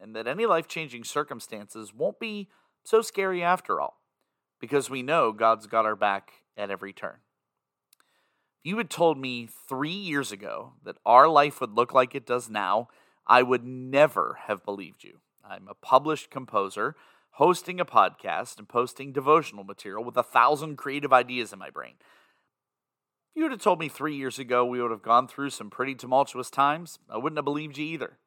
and 0.00 0.14
that 0.16 0.26
any 0.26 0.46
life 0.46 0.66
changing 0.68 1.04
circumstances 1.04 1.94
won't 1.94 2.18
be 2.18 2.48
so 2.84 3.00
scary 3.00 3.42
after 3.42 3.80
all, 3.80 4.00
because 4.60 4.90
we 4.90 5.02
know 5.02 5.32
God's 5.32 5.66
got 5.66 5.86
our 5.86 5.96
back 5.96 6.32
at 6.56 6.70
every 6.70 6.92
turn. 6.92 7.18
If 8.60 8.70
you 8.70 8.78
had 8.78 8.90
told 8.90 9.18
me 9.18 9.48
three 9.68 9.90
years 9.90 10.32
ago 10.32 10.72
that 10.84 10.96
our 11.04 11.28
life 11.28 11.60
would 11.60 11.74
look 11.74 11.92
like 11.92 12.14
it 12.14 12.26
does 12.26 12.48
now, 12.48 12.88
I 13.26 13.42
would 13.42 13.64
never 13.64 14.38
have 14.46 14.64
believed 14.64 15.04
you. 15.04 15.20
I'm 15.48 15.68
a 15.68 15.74
published 15.74 16.30
composer 16.30 16.96
hosting 17.32 17.80
a 17.80 17.84
podcast 17.84 18.58
and 18.58 18.68
posting 18.68 19.12
devotional 19.12 19.64
material 19.64 20.04
with 20.04 20.16
a 20.16 20.22
thousand 20.22 20.76
creative 20.76 21.12
ideas 21.12 21.52
in 21.52 21.58
my 21.58 21.68
brain. 21.68 21.94
If 23.34 23.38
you 23.38 23.44
would 23.46 23.52
have 23.52 23.62
told 23.62 23.80
me 23.80 23.88
three 23.88 24.14
years 24.14 24.38
ago 24.38 24.64
we 24.64 24.80
would 24.80 24.92
have 24.92 25.02
gone 25.02 25.26
through 25.26 25.50
some 25.50 25.68
pretty 25.68 25.96
tumultuous 25.96 26.50
times, 26.50 27.00
I 27.10 27.18
wouldn't 27.18 27.36
have 27.36 27.44
believed 27.44 27.76
you 27.76 27.84
either. 27.84 28.18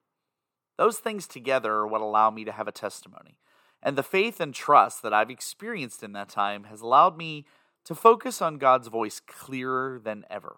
Those 0.77 0.97
things 0.97 1.27
together 1.27 1.75
are 1.75 1.87
what 1.87 2.01
allow 2.01 2.29
me 2.29 2.43
to 2.43 2.51
have 2.51 2.67
a 2.67 2.73
testimony. 2.73 3.39
And 3.81 3.97
the 3.97 4.03
faith 4.03 4.41
and 4.41 4.53
trust 4.53 5.01
that 5.03 5.13
I've 5.13 5.29
experienced 5.29 6.03
in 6.03 6.11
that 6.11 6.27
time 6.27 6.65
has 6.65 6.81
allowed 6.81 7.17
me 7.17 7.45
to 7.85 7.95
focus 7.95 8.41
on 8.41 8.57
God's 8.57 8.89
voice 8.89 9.21
clearer 9.25 9.97
than 9.97 10.25
ever. 10.29 10.57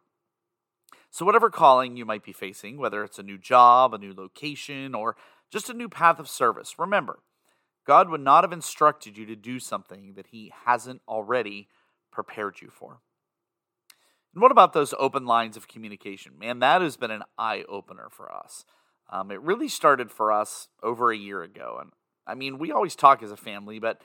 So, 1.12 1.26
whatever 1.26 1.52
calling 1.52 1.96
you 1.96 2.04
might 2.04 2.24
be 2.24 2.34
facing, 2.34 2.80
whether 2.80 3.04
it's 3.04 3.20
a 3.20 3.24
new 3.24 3.38
job, 3.38 3.94
a 3.94 4.00
new 4.00 4.16
location, 4.16 4.96
or 4.96 5.16
just 5.52 5.70
a 5.70 5.76
new 5.76 5.90
path 5.90 6.18
of 6.18 6.28
service, 6.28 6.80
remember, 6.80 7.20
God 7.86 8.10
would 8.10 8.22
not 8.22 8.44
have 8.44 8.52
instructed 8.52 9.16
you 9.16 9.28
to 9.28 9.36
do 9.36 9.60
something 9.60 10.14
that 10.16 10.28
He 10.32 10.52
hasn't 10.66 11.04
already 11.08 11.68
prepared 12.12 12.62
you 12.62 12.72
for. 12.72 13.02
And 14.34 14.42
what 14.42 14.52
about 14.52 14.74
those 14.74 14.94
open 15.00 15.26
lines 15.26 15.58
of 15.58 15.68
communication? 15.68 16.34
Man, 16.38 16.60
that 16.60 16.82
has 16.82 16.98
been 16.98 17.12
an 17.12 17.24
eye 17.38 17.64
opener 17.68 18.08
for 18.12 18.32
us. 18.32 18.66
Um, 19.10 19.32
it 19.32 19.42
really 19.42 19.68
started 19.68 20.12
for 20.12 20.32
us 20.32 20.68
over 20.84 21.12
a 21.12 21.18
year 21.18 21.42
ago. 21.42 21.78
And 21.82 21.92
I 22.28 22.36
mean, 22.36 22.60
we 22.60 22.72
always 22.72 22.96
talk 22.96 23.24
as 23.24 23.32
a 23.32 23.38
family, 23.38 23.80
but 23.80 24.02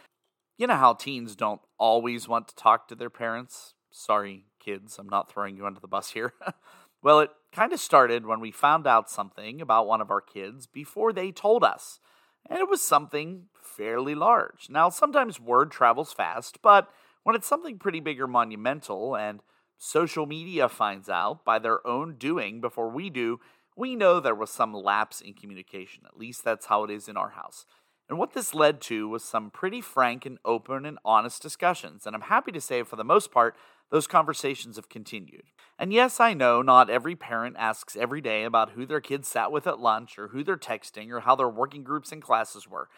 you 0.57 0.67
know 0.67 0.77
how 0.77 0.95
teens 0.95 1.37
don't 1.37 1.61
always 1.79 2.27
want 2.27 2.49
to 2.49 2.55
talk 2.55 2.89
to 2.89 2.95
their 2.95 3.11
parents? 3.11 3.75
Sorry, 3.91 4.47
kids, 4.59 4.99
I'm 4.99 5.09
not 5.09 5.31
throwing 5.31 5.57
you 5.57 5.67
under 5.67 5.81
the 5.81 5.89
bus 5.89 6.11
here. 6.13 6.33
well, 7.03 7.21
it 7.21 7.31
kind 7.53 7.73
of 7.73 7.81
started 7.81 8.25
when 8.25 8.41
we 8.41 8.51
found 8.51 8.87
out 8.87 9.11
something 9.11 9.61
about 9.61 9.87
one 9.87 10.01
of 10.01 10.11
our 10.11 10.21
kids 10.23 10.67
before 10.67 11.13
they 11.13 11.31
told 11.33 11.63
us. 11.63 12.01
And 12.49 12.59
it 12.59 12.69
was 12.69 12.83
something 12.83 13.45
fairly 13.63 14.15
large. 14.15 14.69
Now, 14.69 14.89
sometimes 14.89 15.41
word 15.41 15.71
travels 15.71 16.13
fast, 16.13 16.61
but 16.63 16.89
when 17.23 17.37
it's 17.37 17.47
something 17.47 17.79
pretty 17.79 18.01
big 18.01 18.21
or 18.21 18.27
monumental 18.27 19.17
and 19.17 19.41
social 19.79 20.27
media 20.27 20.69
finds 20.69 21.09
out 21.09 21.45
by 21.45 21.59
their 21.59 21.87
own 21.87 22.17
doing 22.17 22.61
before 22.61 22.91
we 22.91 23.11
do, 23.11 23.41
we 23.77 23.97
know 23.97 24.21
there 24.21 24.35
was 24.35 24.51
some 24.51 24.73
lapse 24.73 25.21
in 25.21 25.35
communication. 25.35 26.05
At 26.07 26.19
least 26.19 26.45
that's 26.45 26.67
how 26.67 26.85
it 26.85 26.91
is 26.91 27.09
in 27.09 27.17
our 27.17 27.31
house. 27.31 27.67
And 28.09 28.19
what 28.19 28.35
this 28.35 28.55
led 28.55 28.81
to 28.83 29.09
was 29.09 29.25
some 29.25 29.51
pretty 29.51 29.81
frank 29.81 30.27
and 30.27 30.39
open 30.45 30.85
and 30.85 30.99
honest 31.05 31.41
discussions. 31.41 32.07
And 32.07 32.15
I'm 32.15 32.23
happy 32.23 32.53
to 32.53 32.61
say, 32.61 32.83
for 32.83 32.97
the 32.97 33.05
most 33.05 33.33
part, 33.33 33.57
those 33.91 34.07
conversations 34.07 34.77
have 34.77 34.89
continued. 34.89 35.45
And 35.79 35.93
yes, 35.93 36.21
I 36.21 36.35
know 36.35 36.61
not 36.61 36.91
every 36.91 37.17
parent 37.17 37.57
asks 37.59 37.97
every 37.97 38.21
day 38.21 38.45
about 38.45 38.73
who 38.73 38.85
their 38.87 39.01
kids 39.01 39.29
sat 39.29 39.51
with 39.51 39.67
at 39.67 39.81
lunch 39.81 40.19
or 40.19 40.29
who 40.29 40.45
they're 40.45 40.57
texting 40.57 41.11
or 41.11 41.21
how 41.21 41.35
their 41.35 41.49
working 41.49 41.83
groups 41.83 42.13
and 42.13 42.21
classes 42.23 42.69
were. 42.69 42.89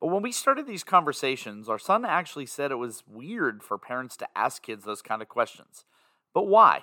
But 0.00 0.08
when 0.08 0.22
we 0.22 0.32
started 0.32 0.66
these 0.66 0.84
conversations, 0.84 1.68
our 1.68 1.78
son 1.78 2.04
actually 2.04 2.46
said 2.46 2.70
it 2.70 2.76
was 2.76 3.04
weird 3.06 3.62
for 3.62 3.78
parents 3.78 4.16
to 4.18 4.28
ask 4.36 4.62
kids 4.62 4.84
those 4.84 5.02
kind 5.02 5.22
of 5.22 5.28
questions. 5.28 5.84
But 6.36 6.48
why? 6.48 6.82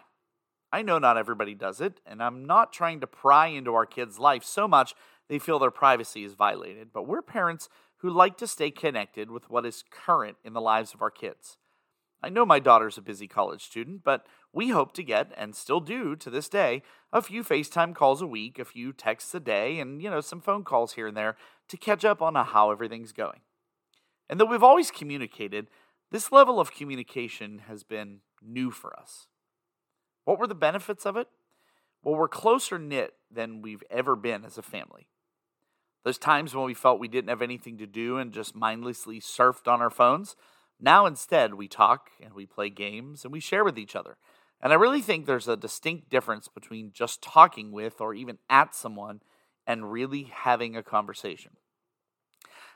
I 0.72 0.82
know 0.82 0.98
not 0.98 1.16
everybody 1.16 1.54
does 1.54 1.80
it, 1.80 2.02
and 2.08 2.24
I'm 2.24 2.44
not 2.44 2.74
trying 2.74 3.02
to 3.02 3.06
pry 3.06 3.46
into 3.46 3.76
our 3.76 3.86
kids' 3.86 4.18
life 4.18 4.44
so 4.44 4.68
much 4.68 4.96
they 5.30 5.38
feel 5.38 5.60
their 5.60 5.70
privacy 5.70 6.24
is 6.24 6.34
violated, 6.34 6.88
but 6.92 7.06
we're 7.06 7.22
parents 7.22 7.70
who 7.98 8.10
like 8.10 8.36
to 8.38 8.48
stay 8.48 8.72
connected 8.72 9.30
with 9.30 9.52
what 9.52 9.64
is 9.64 9.84
current 9.92 10.38
in 10.44 10.54
the 10.54 10.60
lives 10.60 10.96
of 10.96 11.04
our 11.04 11.12
kids. 11.12 11.58
I 12.24 12.30
know 12.30 12.48
my 12.48 12.58
daughter's 12.58 12.98
a 12.98 13.02
busy 13.04 13.28
college 13.28 13.64
student, 13.64 14.04
but 14.04 14.26
we 14.52 14.70
hope 14.70 14.92
to 14.94 15.04
get, 15.04 15.32
and 15.38 15.56
still 15.56 15.82
do 15.82 16.16
to 16.16 16.32
this 16.32 16.50
day, 16.50 16.82
a 17.12 17.22
few 17.22 17.44
FaceTime 17.44 17.94
calls 17.94 18.24
a 18.24 18.28
week, 18.28 18.58
a 18.58 18.66
few 18.66 18.92
texts 18.92 19.36
a 19.36 19.40
day, 19.40 19.80
and, 19.80 20.02
you 20.02 20.10
know, 20.10 20.22
some 20.22 20.42
phone 20.42 20.64
calls 20.64 20.94
here 20.94 21.06
and 21.06 21.16
there 21.16 21.36
to 21.68 21.78
catch 21.78 22.04
up 22.04 22.24
on 22.24 22.34
how 22.34 22.72
everything's 22.72 23.12
going. 23.12 23.42
And 24.28 24.40
though 24.40 24.46
we've 24.46 24.64
always 24.64 24.90
communicated, 24.90 25.68
this 26.10 26.32
level 26.32 26.60
of 26.60 26.74
communication 26.74 27.60
has 27.68 27.84
been 27.84 28.22
new 28.42 28.72
for 28.72 29.00
us. 29.00 29.28
What 30.26 30.40
were 30.40 30.48
the 30.48 30.56
benefits 30.56 31.06
of 31.06 31.18
it? 31.18 31.28
Well, 32.04 32.16
we're 32.16 32.28
closer 32.28 32.78
knit 32.78 33.14
than 33.32 33.62
we've 33.62 33.84
ever 33.90 34.16
been 34.16 34.46
as 34.46 34.58
a 34.58 34.62
family. 34.62 35.08
Those 36.04 36.18
times 36.18 36.54
when 36.54 36.66
we 36.66 36.74
felt 36.74 37.00
we 37.00 37.08
didn't 37.08 37.30
have 37.30 37.42
anything 37.42 37.78
to 37.78 37.88
do 37.88 38.18
and 38.18 38.34
just 38.34 38.56
mindlessly 38.56 39.22
surfed 39.22 39.72
on 39.72 39.82
our 39.82 39.90
phones. 39.90 40.36
Now 40.80 41.06
instead, 41.06 41.54
we 41.54 41.68
talk 41.70 42.10
and 42.22 42.34
we 42.34 42.46
play 42.46 42.70
games 42.70 43.24
and 43.24 43.32
we 43.32 43.40
share 43.40 43.64
with 43.64 43.80
each 43.80 43.96
other. 43.96 44.18
And 44.62 44.74
I 44.74 44.76
really 44.76 45.02
think 45.02 45.26
there's 45.26 45.48
a 45.48 45.58
distinct 45.58 46.10
difference 46.10 46.48
between 46.48 46.92
just 46.94 47.22
talking 47.22 47.72
with 47.72 48.02
or 48.02 48.14
even 48.14 48.38
at 48.50 48.76
someone 48.76 49.22
and 49.66 49.92
really 49.92 50.24
having 50.24 50.76
a 50.76 50.84
conversation. 50.84 51.52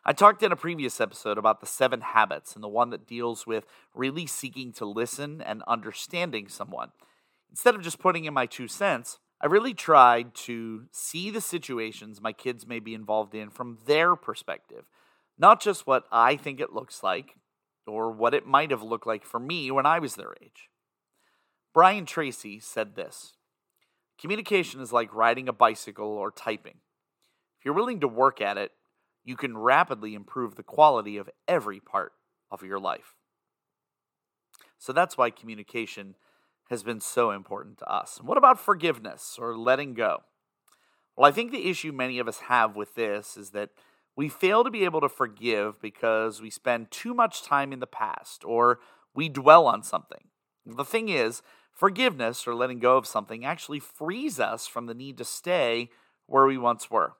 I 0.05 0.13
talked 0.13 0.41
in 0.41 0.53
a 0.53 0.57
previous 0.57 1.01
episode 1.01 1.37
about 1.37 1.59
the 1.59 1.65
seven 1.65 1.99
habits 1.99 2.55
and 2.55 2.63
the 2.63 2.69
one 2.69 2.91
that 2.91 3.07
deals 3.07 3.45
with 3.45 3.65
really 3.93 4.25
seeking 4.25 4.71
to 4.73 4.85
listen 4.85 5.41
and 5.41 5.63
understanding 5.67 6.47
someone. 6.47 6.91
Instead 7.49 7.75
of 7.75 7.81
just 7.81 7.99
putting 7.99 8.25
in 8.25 8.33
my 8.33 8.45
two 8.45 8.67
cents, 8.67 9.19
I 9.39 9.45
really 9.45 9.73
tried 9.73 10.33
to 10.35 10.85
see 10.91 11.29
the 11.29 11.41
situations 11.41 12.21
my 12.21 12.33
kids 12.33 12.65
may 12.65 12.79
be 12.79 12.93
involved 12.93 13.35
in 13.35 13.49
from 13.49 13.77
their 13.85 14.15
perspective, 14.15 14.85
not 15.37 15.61
just 15.61 15.85
what 15.85 16.05
I 16.11 16.35
think 16.35 16.59
it 16.59 16.73
looks 16.73 17.03
like 17.03 17.35
or 17.85 18.11
what 18.11 18.33
it 18.33 18.45
might 18.45 18.71
have 18.71 18.83
looked 18.83 19.07
like 19.07 19.25
for 19.25 19.39
me 19.39 19.71
when 19.71 19.85
I 19.85 19.99
was 19.99 20.15
their 20.15 20.33
age. 20.41 20.69
Brian 21.73 22.05
Tracy 22.05 22.59
said 22.59 22.95
this 22.95 23.33
Communication 24.19 24.81
is 24.81 24.91
like 24.91 25.13
riding 25.13 25.47
a 25.47 25.53
bicycle 25.53 26.09
or 26.09 26.31
typing. 26.31 26.79
If 27.59 27.65
you're 27.65 27.73
willing 27.73 27.99
to 27.99 28.07
work 28.07 28.41
at 28.41 28.57
it, 28.57 28.71
you 29.23 29.35
can 29.35 29.57
rapidly 29.57 30.15
improve 30.15 30.55
the 30.55 30.63
quality 30.63 31.17
of 31.17 31.29
every 31.47 31.79
part 31.79 32.13
of 32.49 32.63
your 32.63 32.79
life. 32.79 33.15
So 34.79 34.93
that's 34.93 35.17
why 35.17 35.29
communication 35.29 36.15
has 36.69 36.83
been 36.83 36.99
so 36.99 37.31
important 37.31 37.77
to 37.79 37.91
us. 37.91 38.17
And 38.19 38.27
what 38.27 38.37
about 38.37 38.59
forgiveness 38.59 39.37
or 39.39 39.57
letting 39.57 39.93
go? 39.93 40.23
Well, 41.15 41.27
I 41.27 41.31
think 41.31 41.51
the 41.51 41.69
issue 41.69 41.91
many 41.91 42.19
of 42.19 42.27
us 42.27 42.39
have 42.41 42.75
with 42.75 42.95
this 42.95 43.37
is 43.37 43.51
that 43.51 43.69
we 44.15 44.29
fail 44.29 44.63
to 44.63 44.71
be 44.71 44.83
able 44.83 45.01
to 45.01 45.09
forgive 45.09 45.81
because 45.81 46.41
we 46.41 46.49
spend 46.49 46.91
too 46.91 47.13
much 47.13 47.43
time 47.43 47.71
in 47.71 47.79
the 47.79 47.87
past 47.87 48.43
or 48.43 48.79
we 49.13 49.29
dwell 49.29 49.67
on 49.67 49.83
something. 49.83 50.29
The 50.65 50.83
thing 50.83 51.09
is, 51.09 51.41
forgiveness 51.71 52.47
or 52.47 52.55
letting 52.55 52.79
go 52.79 52.97
of 52.97 53.07
something 53.07 53.45
actually 53.45 53.79
frees 53.79 54.39
us 54.39 54.67
from 54.67 54.87
the 54.87 54.93
need 54.93 55.17
to 55.19 55.25
stay 55.25 55.89
where 56.25 56.45
we 56.45 56.57
once 56.57 56.91
were. 56.91 57.13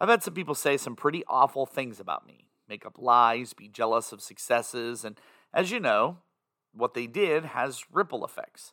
I've 0.00 0.08
had 0.08 0.22
some 0.22 0.34
people 0.34 0.54
say 0.54 0.76
some 0.76 0.96
pretty 0.96 1.24
awful 1.26 1.66
things 1.66 2.00
about 2.00 2.26
me, 2.26 2.46
make 2.68 2.86
up 2.86 2.96
lies, 2.98 3.52
be 3.52 3.68
jealous 3.68 4.12
of 4.12 4.22
successes, 4.22 5.04
and 5.04 5.18
as 5.52 5.70
you 5.70 5.80
know, 5.80 6.18
what 6.72 6.94
they 6.94 7.06
did 7.06 7.46
has 7.46 7.84
ripple 7.92 8.24
effects. 8.24 8.72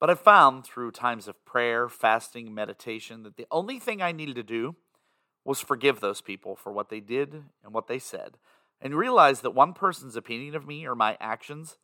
But 0.00 0.10
I 0.10 0.14
found 0.14 0.64
through 0.64 0.90
times 0.90 1.28
of 1.28 1.44
prayer, 1.44 1.88
fasting, 1.88 2.54
meditation 2.54 3.22
that 3.22 3.36
the 3.36 3.46
only 3.50 3.78
thing 3.78 4.02
I 4.02 4.12
needed 4.12 4.36
to 4.36 4.42
do 4.42 4.76
was 5.44 5.60
forgive 5.60 6.00
those 6.00 6.20
people 6.20 6.56
for 6.56 6.72
what 6.72 6.88
they 6.88 7.00
did 7.00 7.44
and 7.62 7.72
what 7.72 7.86
they 7.86 7.98
said, 7.98 8.38
and 8.80 8.94
realize 8.94 9.40
that 9.40 9.54
one 9.54 9.72
person's 9.72 10.16
opinion 10.16 10.54
of 10.54 10.66
me 10.66 10.86
or 10.86 10.94
my 10.94 11.16
actions 11.20 11.78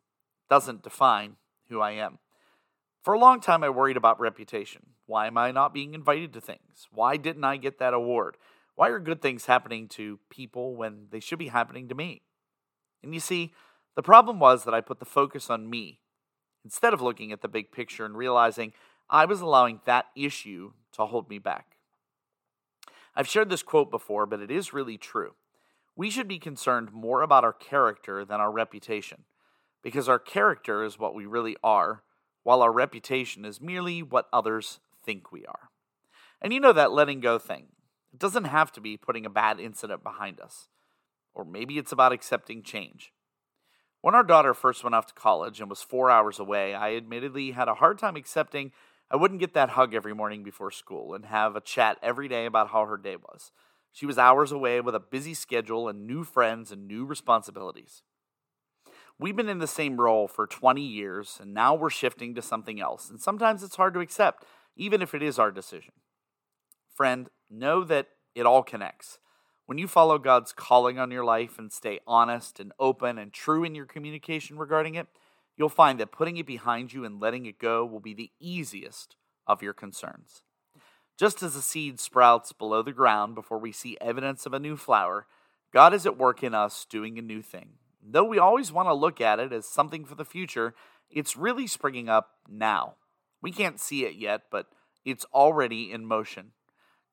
doesn't 0.49 0.83
define 0.83 1.37
who 1.69 1.79
I 1.79 1.91
am. 1.91 2.19
For 3.03 3.13
a 3.13 3.19
long 3.19 3.39
time, 3.39 3.63
I 3.63 3.69
worried 3.69 3.97
about 3.97 4.19
reputation. 4.19 4.81
Why 5.07 5.27
am 5.27 5.37
I 5.37 5.51
not 5.51 5.73
being 5.73 5.93
invited 5.93 6.33
to 6.33 6.41
things? 6.41 6.87
Why 6.91 7.17
didn't 7.17 7.43
I 7.43 7.57
get 7.57 7.79
that 7.79 7.93
award? 7.93 8.37
Why 8.75 8.89
are 8.89 8.99
good 8.99 9.21
things 9.21 9.45
happening 9.45 9.87
to 9.89 10.19
people 10.29 10.75
when 10.75 11.07
they 11.09 11.19
should 11.19 11.39
be 11.39 11.47
happening 11.47 11.87
to 11.89 11.95
me? 11.95 12.21
And 13.03 13.13
you 13.13 13.19
see, 13.19 13.53
the 13.95 14.03
problem 14.03 14.39
was 14.39 14.63
that 14.63 14.73
I 14.73 14.81
put 14.81 14.99
the 14.99 15.05
focus 15.05 15.49
on 15.49 15.69
me 15.69 15.99
instead 16.63 16.93
of 16.93 17.01
looking 17.01 17.31
at 17.31 17.41
the 17.41 17.47
big 17.47 17.71
picture 17.71 18.05
and 18.05 18.15
realizing 18.15 18.73
I 19.09 19.25
was 19.25 19.41
allowing 19.41 19.81
that 19.85 20.05
issue 20.15 20.71
to 20.93 21.05
hold 21.05 21.29
me 21.29 21.39
back. 21.39 21.77
I've 23.15 23.27
shared 23.27 23.49
this 23.49 23.63
quote 23.63 23.91
before, 23.91 24.25
but 24.25 24.39
it 24.39 24.49
is 24.51 24.73
really 24.73 24.97
true. 24.97 25.33
We 25.95 26.09
should 26.09 26.27
be 26.27 26.39
concerned 26.39 26.93
more 26.93 27.21
about 27.21 27.43
our 27.43 27.53
character 27.53 28.23
than 28.23 28.39
our 28.39 28.51
reputation, 28.51 29.25
because 29.83 30.07
our 30.07 30.19
character 30.19 30.83
is 30.83 30.97
what 30.97 31.13
we 31.13 31.25
really 31.25 31.57
are, 31.63 32.03
while 32.43 32.61
our 32.61 32.71
reputation 32.71 33.43
is 33.43 33.59
merely 33.59 34.01
what 34.01 34.29
others 34.31 34.79
think 35.03 35.31
we 35.31 35.45
are. 35.45 35.69
And 36.41 36.53
you 36.53 36.59
know 36.59 36.73
that 36.73 36.91
letting 36.91 37.19
go 37.19 37.37
thing. 37.37 37.67
It 38.13 38.19
doesn't 38.19 38.45
have 38.45 38.71
to 38.73 38.81
be 38.81 38.97
putting 38.97 39.25
a 39.25 39.29
bad 39.29 39.59
incident 39.59 40.03
behind 40.03 40.39
us. 40.39 40.69
Or 41.33 41.45
maybe 41.45 41.77
it's 41.77 41.91
about 41.91 42.13
accepting 42.13 42.63
change. 42.63 43.11
When 44.01 44.15
our 44.15 44.23
daughter 44.23 44.53
first 44.53 44.83
went 44.83 44.95
off 44.95 45.05
to 45.07 45.13
college 45.13 45.61
and 45.61 45.69
was 45.69 45.81
four 45.81 46.09
hours 46.09 46.39
away, 46.39 46.73
I 46.73 46.95
admittedly 46.95 47.51
had 47.51 47.67
a 47.67 47.75
hard 47.75 47.99
time 47.99 48.15
accepting 48.15 48.71
I 49.11 49.17
wouldn't 49.17 49.41
get 49.41 49.53
that 49.55 49.71
hug 49.71 49.93
every 49.93 50.15
morning 50.15 50.41
before 50.41 50.71
school 50.71 51.13
and 51.13 51.25
have 51.25 51.57
a 51.57 51.61
chat 51.61 51.97
every 52.01 52.29
day 52.29 52.45
about 52.45 52.69
how 52.69 52.85
her 52.85 52.95
day 52.95 53.17
was. 53.17 53.51
She 53.91 54.05
was 54.05 54.17
hours 54.17 54.53
away 54.53 54.79
with 54.79 54.95
a 54.95 55.01
busy 55.01 55.33
schedule 55.33 55.89
and 55.89 56.07
new 56.07 56.23
friends 56.23 56.71
and 56.71 56.87
new 56.87 57.05
responsibilities. 57.05 58.03
We've 59.19 59.35
been 59.35 59.49
in 59.49 59.59
the 59.59 59.67
same 59.67 59.99
role 59.99 60.29
for 60.29 60.47
20 60.47 60.81
years, 60.81 61.39
and 61.41 61.53
now 61.53 61.75
we're 61.75 61.89
shifting 61.89 62.33
to 62.35 62.41
something 62.41 62.79
else. 62.79 63.09
And 63.09 63.19
sometimes 63.19 63.63
it's 63.63 63.75
hard 63.75 63.93
to 63.95 63.99
accept, 63.99 64.45
even 64.77 65.01
if 65.01 65.13
it 65.13 65.21
is 65.21 65.37
our 65.37 65.51
decision. 65.51 65.93
Friend, 66.95 67.29
know 67.49 67.83
that 67.83 68.07
it 68.33 68.45
all 68.45 68.63
connects. 68.63 69.19
When 69.71 69.77
you 69.77 69.87
follow 69.87 70.17
God's 70.17 70.51
calling 70.51 70.99
on 70.99 71.11
your 71.11 71.23
life 71.23 71.57
and 71.57 71.71
stay 71.71 72.01
honest 72.05 72.59
and 72.59 72.73
open 72.77 73.17
and 73.17 73.31
true 73.31 73.63
in 73.63 73.73
your 73.73 73.85
communication 73.85 74.57
regarding 74.57 74.95
it, 74.95 75.07
you'll 75.55 75.69
find 75.69 75.97
that 76.01 76.11
putting 76.11 76.35
it 76.35 76.45
behind 76.45 76.91
you 76.91 77.05
and 77.05 77.21
letting 77.21 77.45
it 77.45 77.57
go 77.57 77.85
will 77.85 78.01
be 78.01 78.13
the 78.13 78.31
easiest 78.37 79.15
of 79.47 79.63
your 79.63 79.71
concerns. 79.71 80.41
Just 81.17 81.41
as 81.41 81.55
a 81.55 81.61
seed 81.61 82.01
sprouts 82.01 82.51
below 82.51 82.81
the 82.81 82.91
ground 82.91 83.33
before 83.33 83.59
we 83.59 83.71
see 83.71 83.97
evidence 84.01 84.45
of 84.45 84.53
a 84.53 84.59
new 84.59 84.75
flower, 84.75 85.25
God 85.71 85.93
is 85.93 86.05
at 86.05 86.17
work 86.17 86.43
in 86.43 86.53
us 86.53 86.85
doing 86.89 87.17
a 87.17 87.21
new 87.21 87.41
thing. 87.41 87.75
Though 88.03 88.25
we 88.25 88.39
always 88.39 88.73
want 88.73 88.89
to 88.89 88.93
look 88.93 89.21
at 89.21 89.39
it 89.39 89.53
as 89.53 89.65
something 89.65 90.03
for 90.03 90.15
the 90.15 90.25
future, 90.25 90.75
it's 91.09 91.37
really 91.37 91.65
springing 91.65 92.09
up 92.09 92.31
now. 92.49 92.95
We 93.41 93.53
can't 93.53 93.79
see 93.79 94.03
it 94.03 94.15
yet, 94.15 94.41
but 94.51 94.65
it's 95.05 95.25
already 95.33 95.93
in 95.93 96.05
motion. 96.05 96.51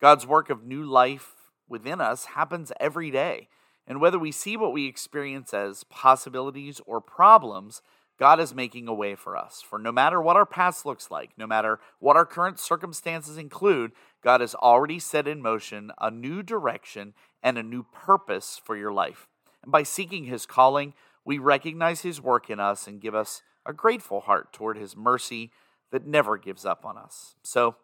God's 0.00 0.26
work 0.26 0.50
of 0.50 0.64
new 0.64 0.82
life 0.82 1.37
within 1.68 2.00
us 2.00 2.26
happens 2.26 2.72
every 2.80 3.10
day. 3.10 3.48
And 3.86 4.00
whether 4.00 4.18
we 4.18 4.32
see 4.32 4.56
what 4.56 4.72
we 4.72 4.86
experience 4.86 5.54
as 5.54 5.84
possibilities 5.84 6.80
or 6.86 7.00
problems, 7.00 7.80
God 8.18 8.40
is 8.40 8.54
making 8.54 8.88
a 8.88 8.94
way 8.94 9.14
for 9.14 9.36
us. 9.36 9.62
For 9.62 9.78
no 9.78 9.92
matter 9.92 10.20
what 10.20 10.36
our 10.36 10.44
past 10.44 10.84
looks 10.84 11.10
like, 11.10 11.30
no 11.38 11.46
matter 11.46 11.78
what 12.00 12.16
our 12.16 12.26
current 12.26 12.58
circumstances 12.58 13.38
include, 13.38 13.92
God 14.22 14.40
has 14.40 14.54
already 14.56 14.98
set 14.98 15.28
in 15.28 15.40
motion 15.40 15.92
a 16.00 16.10
new 16.10 16.42
direction 16.42 17.14
and 17.42 17.56
a 17.56 17.62
new 17.62 17.84
purpose 17.84 18.60
for 18.62 18.76
your 18.76 18.92
life. 18.92 19.28
And 19.62 19.70
by 19.70 19.84
seeking 19.84 20.24
His 20.24 20.46
calling, 20.46 20.94
we 21.24 21.38
recognize 21.38 22.02
His 22.02 22.20
work 22.20 22.50
in 22.50 22.58
us 22.58 22.86
and 22.86 23.00
give 23.00 23.14
us 23.14 23.42
a 23.64 23.72
grateful 23.72 24.20
heart 24.20 24.52
toward 24.52 24.76
His 24.76 24.96
mercy 24.96 25.52
that 25.92 26.06
never 26.06 26.36
gives 26.36 26.66
up 26.66 26.84
on 26.84 26.98
us. 26.98 27.36
So, 27.42 27.76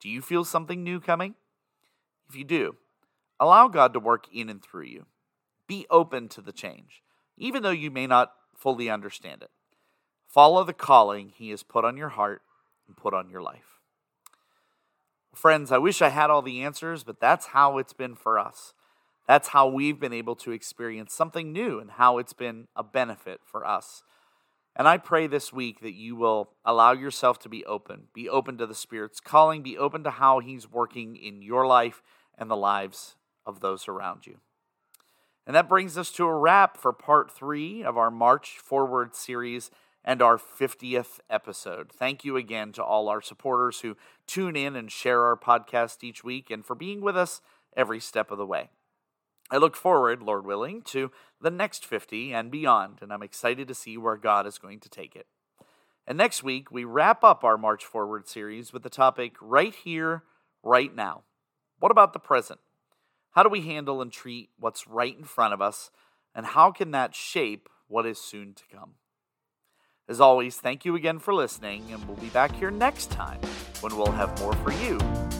do 0.00 0.08
you 0.08 0.20
feel 0.20 0.44
something 0.44 0.84
new 0.84 1.00
coming? 1.00 1.34
If 2.28 2.36
you 2.36 2.44
do, 2.44 2.76
allow 3.42 3.66
God 3.66 3.92
to 3.92 3.98
work 3.98 4.26
in 4.32 4.48
and 4.48 4.62
through 4.62 4.84
you. 4.84 5.06
Be 5.66 5.84
open 5.90 6.28
to 6.28 6.40
the 6.40 6.52
change, 6.52 7.02
even 7.36 7.64
though 7.64 7.70
you 7.70 7.90
may 7.90 8.06
not 8.06 8.32
fully 8.56 8.88
understand 8.88 9.42
it. 9.42 9.50
Follow 10.28 10.62
the 10.62 10.72
calling 10.72 11.32
He 11.34 11.50
has 11.50 11.64
put 11.64 11.84
on 11.84 11.96
your 11.96 12.10
heart 12.10 12.42
and 12.86 12.96
put 12.96 13.12
on 13.12 13.28
your 13.28 13.42
life. 13.42 13.80
Friends, 15.34 15.72
I 15.72 15.78
wish 15.78 16.00
I 16.00 16.10
had 16.10 16.30
all 16.30 16.42
the 16.42 16.62
answers, 16.62 17.02
but 17.02 17.18
that's 17.18 17.46
how 17.46 17.78
it's 17.78 17.92
been 17.92 18.14
for 18.14 18.38
us. 18.38 18.74
That's 19.26 19.48
how 19.48 19.66
we've 19.66 19.98
been 19.98 20.12
able 20.12 20.36
to 20.36 20.52
experience 20.52 21.12
something 21.12 21.52
new 21.52 21.80
and 21.80 21.92
how 21.92 22.18
it's 22.18 22.32
been 22.32 22.68
a 22.76 22.84
benefit 22.84 23.40
for 23.44 23.66
us. 23.66 24.04
And 24.76 24.86
I 24.86 24.98
pray 24.98 25.26
this 25.26 25.52
week 25.52 25.80
that 25.80 25.94
you 25.94 26.14
will 26.14 26.50
allow 26.64 26.92
yourself 26.92 27.40
to 27.40 27.48
be 27.48 27.64
open, 27.64 28.04
be 28.14 28.28
open 28.28 28.56
to 28.58 28.66
the 28.66 28.74
Spirit's 28.74 29.20
calling, 29.20 29.62
be 29.62 29.76
open 29.76 30.04
to 30.04 30.10
how 30.10 30.38
He's 30.38 30.70
working 30.70 31.16
in 31.16 31.42
your 31.42 31.66
life 31.66 32.02
and 32.38 32.48
the 32.48 32.56
lives 32.56 33.16
of 33.46 33.60
those 33.60 33.88
around 33.88 34.26
you. 34.26 34.38
And 35.46 35.56
that 35.56 35.68
brings 35.68 35.98
us 35.98 36.10
to 36.12 36.24
a 36.24 36.36
wrap 36.36 36.76
for 36.76 36.92
part 36.92 37.30
three 37.30 37.82
of 37.82 37.96
our 37.96 38.10
March 38.10 38.58
Forward 38.58 39.14
series 39.14 39.70
and 40.04 40.22
our 40.22 40.36
50th 40.36 41.20
episode. 41.30 41.90
Thank 41.92 42.24
you 42.24 42.36
again 42.36 42.72
to 42.72 42.82
all 42.82 43.08
our 43.08 43.20
supporters 43.20 43.80
who 43.80 43.96
tune 44.26 44.56
in 44.56 44.76
and 44.76 44.90
share 44.90 45.24
our 45.24 45.36
podcast 45.36 46.02
each 46.02 46.24
week 46.24 46.50
and 46.50 46.64
for 46.64 46.74
being 46.74 47.00
with 47.00 47.16
us 47.16 47.40
every 47.76 48.00
step 48.00 48.30
of 48.30 48.38
the 48.38 48.46
way. 48.46 48.70
I 49.50 49.58
look 49.58 49.76
forward, 49.76 50.22
Lord 50.22 50.46
willing, 50.46 50.82
to 50.82 51.10
the 51.40 51.50
next 51.50 51.84
50 51.84 52.32
and 52.32 52.50
beyond, 52.50 52.98
and 53.02 53.12
I'm 53.12 53.22
excited 53.22 53.68
to 53.68 53.74
see 53.74 53.98
where 53.98 54.16
God 54.16 54.46
is 54.46 54.58
going 54.58 54.80
to 54.80 54.88
take 54.88 55.14
it. 55.14 55.26
And 56.06 56.18
next 56.18 56.42
week, 56.42 56.70
we 56.70 56.84
wrap 56.84 57.22
up 57.22 57.44
our 57.44 57.58
March 57.58 57.84
Forward 57.84 58.26
series 58.26 58.72
with 58.72 58.82
the 58.82 58.90
topic 58.90 59.34
Right 59.40 59.74
Here, 59.74 60.22
Right 60.62 60.94
Now. 60.94 61.22
What 61.78 61.92
about 61.92 62.12
the 62.12 62.18
present? 62.18 62.60
How 63.32 63.42
do 63.42 63.48
we 63.48 63.62
handle 63.62 64.02
and 64.02 64.12
treat 64.12 64.50
what's 64.58 64.86
right 64.86 65.16
in 65.16 65.24
front 65.24 65.54
of 65.54 65.62
us, 65.62 65.90
and 66.34 66.44
how 66.44 66.70
can 66.70 66.90
that 66.90 67.14
shape 67.14 67.68
what 67.88 68.04
is 68.04 68.18
soon 68.18 68.52
to 68.54 68.62
come? 68.70 68.92
As 70.06 70.20
always, 70.20 70.56
thank 70.56 70.84
you 70.84 70.96
again 70.96 71.18
for 71.18 71.32
listening, 71.32 71.90
and 71.90 72.06
we'll 72.06 72.18
be 72.18 72.28
back 72.28 72.54
here 72.54 72.70
next 72.70 73.10
time 73.10 73.40
when 73.80 73.96
we'll 73.96 74.12
have 74.12 74.38
more 74.40 74.52
for 74.56 74.72
you 74.72 74.98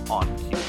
on 0.08 0.26
Q. 0.38 0.61